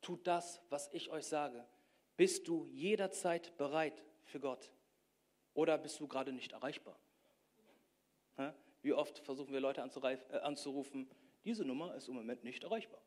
[0.00, 1.66] Tut das, was ich euch sage.
[2.16, 4.70] Bist du jederzeit bereit für Gott?
[5.54, 6.98] Oder bist du gerade nicht erreichbar?
[8.82, 11.10] Wie oft versuchen wir Leute äh, anzurufen,
[11.44, 13.00] diese Nummer ist im Moment nicht erreichbar.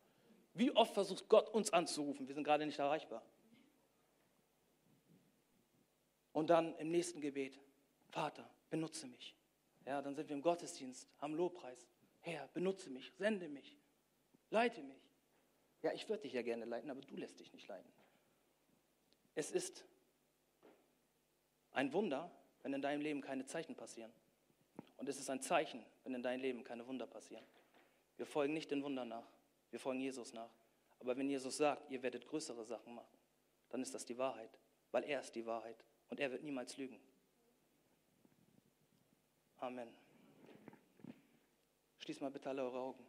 [0.54, 3.26] Wie oft versucht Gott uns anzurufen, wir sind gerade nicht erreichbar.
[6.34, 7.60] Und dann im nächsten Gebet,
[8.10, 9.36] Vater, benutze mich.
[9.86, 11.88] Ja, dann sind wir im Gottesdienst, am Lobpreis.
[12.20, 13.78] Herr, benutze mich, sende mich,
[14.50, 15.02] leite mich.
[15.82, 17.92] Ja, ich würde dich ja gerne leiten, aber du lässt dich nicht leiten.
[19.34, 19.86] Es ist
[21.74, 22.32] ein Wunder,
[22.64, 24.12] wenn in deinem Leben keine Zeichen passieren.
[24.98, 27.44] Und es ist ein Zeichen, wenn in deinem Leben keine Wunder passieren.
[28.18, 29.28] Wir folgen nicht den Wundern nach,
[29.72, 30.50] wir folgen Jesus nach.
[31.00, 33.18] Aber wenn Jesus sagt, ihr werdet größere Sachen machen,
[33.70, 34.60] dann ist das die Wahrheit,
[34.92, 37.00] weil er ist die Wahrheit und er wird niemals lügen.
[39.58, 39.90] Amen.
[42.00, 43.08] Schließt mal bitte alle eure Augen.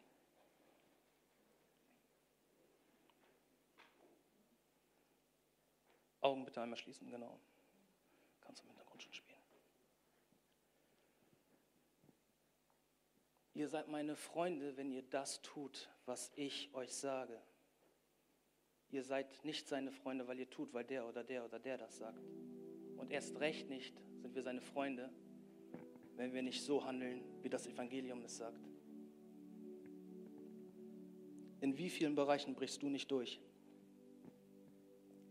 [6.21, 7.39] Augen bitte einmal schließen, genau.
[8.53, 9.41] Kannst du im Hintergrund schon spielen.
[13.55, 17.41] Ihr seid meine Freunde, wenn ihr das tut, was ich euch sage.
[18.91, 21.97] Ihr seid nicht seine Freunde, weil ihr tut, weil der oder der oder der das
[21.97, 22.23] sagt.
[22.99, 25.11] Und erst recht nicht sind wir seine Freunde,
[26.17, 28.61] wenn wir nicht so handeln, wie das Evangelium es sagt.
[31.63, 33.41] In wie vielen Bereichen brichst du nicht durch?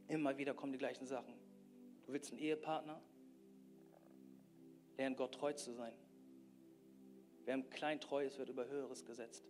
[0.08, 1.36] Immer wieder kommen die gleichen Sachen.
[2.08, 3.00] Du willst einen Ehepartner?
[5.02, 5.94] Lern Gott treu zu sein.
[7.46, 9.44] Wer im Klein treu ist, wird über Höheres gesetzt.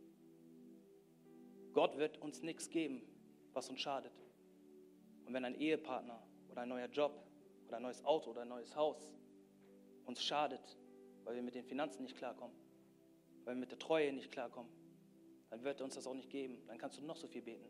[1.74, 3.02] Gott wird uns nichts geben,
[3.52, 4.14] was uns schadet.
[5.26, 7.12] Und wenn ein Ehepartner oder ein neuer Job
[7.68, 9.14] oder ein neues Auto oder ein neues Haus
[10.06, 10.78] uns schadet,
[11.26, 12.56] weil wir mit den Finanzen nicht klarkommen,
[13.44, 14.72] weil wir mit der Treue nicht klarkommen,
[15.50, 16.66] dann wird er uns das auch nicht geben.
[16.68, 17.70] Dann kannst du noch so viel beten.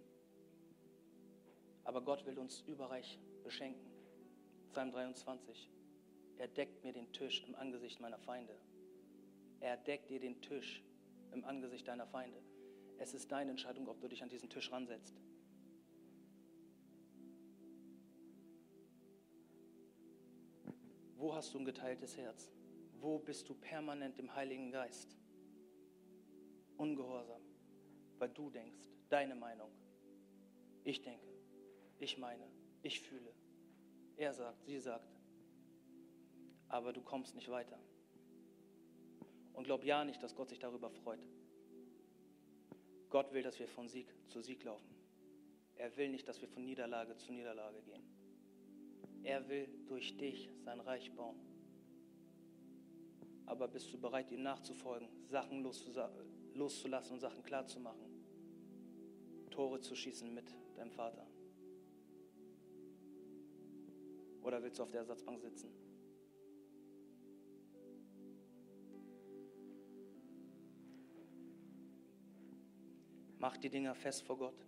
[1.84, 3.90] Aber Gott will uns überreich beschenken.
[4.70, 5.68] Psalm 23.
[6.42, 8.58] Er deckt mir den Tisch im Angesicht meiner Feinde.
[9.60, 10.84] Er deckt dir den Tisch
[11.34, 12.42] im Angesicht deiner Feinde.
[12.98, 15.22] Es ist deine Entscheidung, ob du dich an diesen Tisch ransetzt.
[21.16, 22.52] Wo hast du ein geteiltes Herz?
[23.00, 25.16] Wo bist du permanent im Heiligen Geist?
[26.76, 27.44] Ungehorsam,
[28.18, 29.70] weil du denkst, deine Meinung.
[30.86, 31.36] Ich denke,
[32.00, 32.48] ich meine,
[32.82, 33.32] ich fühle.
[34.18, 35.21] Er sagt, sie sagt.
[36.72, 37.78] Aber du kommst nicht weiter.
[39.54, 41.20] Und glaub ja nicht, dass Gott sich darüber freut.
[43.10, 44.96] Gott will, dass wir von Sieg zu Sieg laufen.
[45.76, 48.02] Er will nicht, dass wir von Niederlage zu Niederlage gehen.
[49.24, 51.36] Er will durch dich sein Reich bauen.
[53.46, 55.62] Aber bist du bereit, ihm nachzufolgen, Sachen
[56.54, 58.08] loszulassen und Sachen klarzumachen?
[59.50, 61.28] Tore zu schießen mit deinem Vater?
[64.42, 65.91] Oder willst du auf der Ersatzbank sitzen?
[73.42, 74.68] Mach die Dinger fest vor Gott.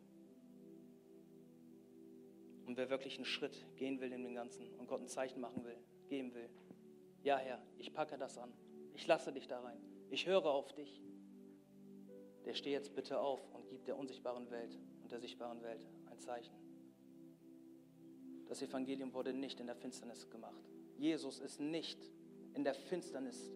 [2.65, 5.63] Und wer wirklich einen Schritt gehen will in dem Ganzen und Gott ein Zeichen machen
[5.63, 6.49] will, geben will,
[7.21, 8.51] ja Herr, ich packe das an.
[8.95, 9.78] Ich lasse dich da rein.
[10.09, 11.03] Ich höre auf dich.
[12.45, 16.19] Der steh jetzt bitte auf und gib der unsichtbaren Welt und der sichtbaren Welt ein
[16.19, 16.55] Zeichen.
[18.47, 20.63] Das Evangelium wurde nicht in der Finsternis gemacht.
[20.97, 21.99] Jesus ist nicht
[22.55, 23.51] in der Finsternis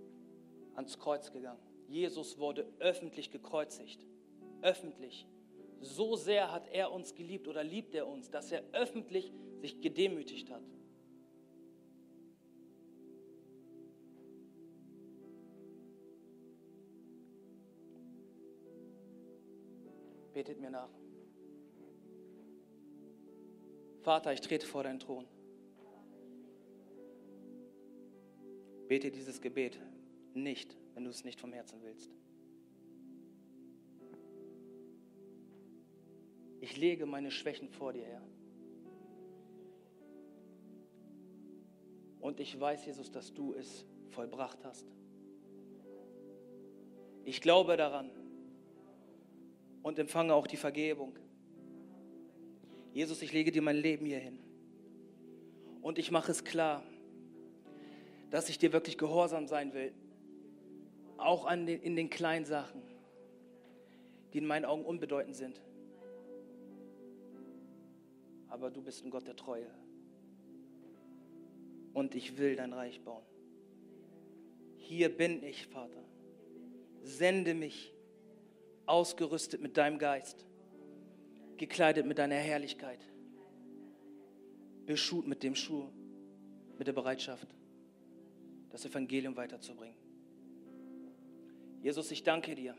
[0.76, 1.60] ans Kreuz gegangen.
[1.88, 4.06] Jesus wurde öffentlich gekreuzigt.
[4.62, 5.28] Öffentlich.
[5.80, 9.32] So sehr hat er uns geliebt oder liebt er uns, dass er öffentlich
[9.62, 10.64] sich gedemütigt hat.
[20.34, 20.90] Betet mir nach.
[24.02, 25.26] Vater, ich trete vor deinen Thron.
[28.88, 29.80] Bete dieses Gebet
[30.34, 32.12] nicht, wenn du es nicht vom Herzen willst.
[36.60, 38.24] Ich lege meine Schwächen vor dir, Herr.
[42.20, 44.86] Und ich weiß, Jesus, dass du es vollbracht hast.
[47.24, 48.10] Ich glaube daran
[49.84, 51.18] und empfange auch die Vergebung.
[52.94, 54.40] Jesus, ich lege dir mein Leben hier hin.
[55.82, 56.84] Und ich mache es klar,
[58.30, 59.94] dass ich dir wirklich gehorsam sein will.
[61.18, 62.82] Auch den, in den kleinen Sachen,
[64.34, 65.62] die in meinen Augen unbedeutend sind.
[68.50, 69.70] Aber du bist ein Gott der Treue.
[71.94, 73.24] Und ich will dein Reich bauen.
[74.76, 76.04] Hier bin ich, Vater.
[77.02, 77.94] Sende mich,
[78.86, 80.46] ausgerüstet mit deinem Geist,
[81.58, 83.00] gekleidet mit deiner Herrlichkeit,
[84.86, 85.90] beschut mit dem Schuh,
[86.78, 87.48] mit der Bereitschaft,
[88.70, 89.98] das Evangelium weiterzubringen.
[91.82, 92.76] Jesus, ich danke dir.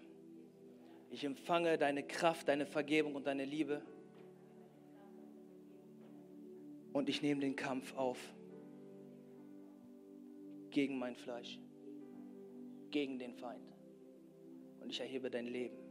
[1.10, 3.82] Ich empfange deine Kraft, deine Vergebung und deine Liebe.
[6.92, 8.18] Und ich nehme den Kampf auf
[10.70, 11.58] gegen mein Fleisch,
[12.90, 13.74] gegen den Feind.
[14.80, 15.87] Und ich erhebe dein Leben.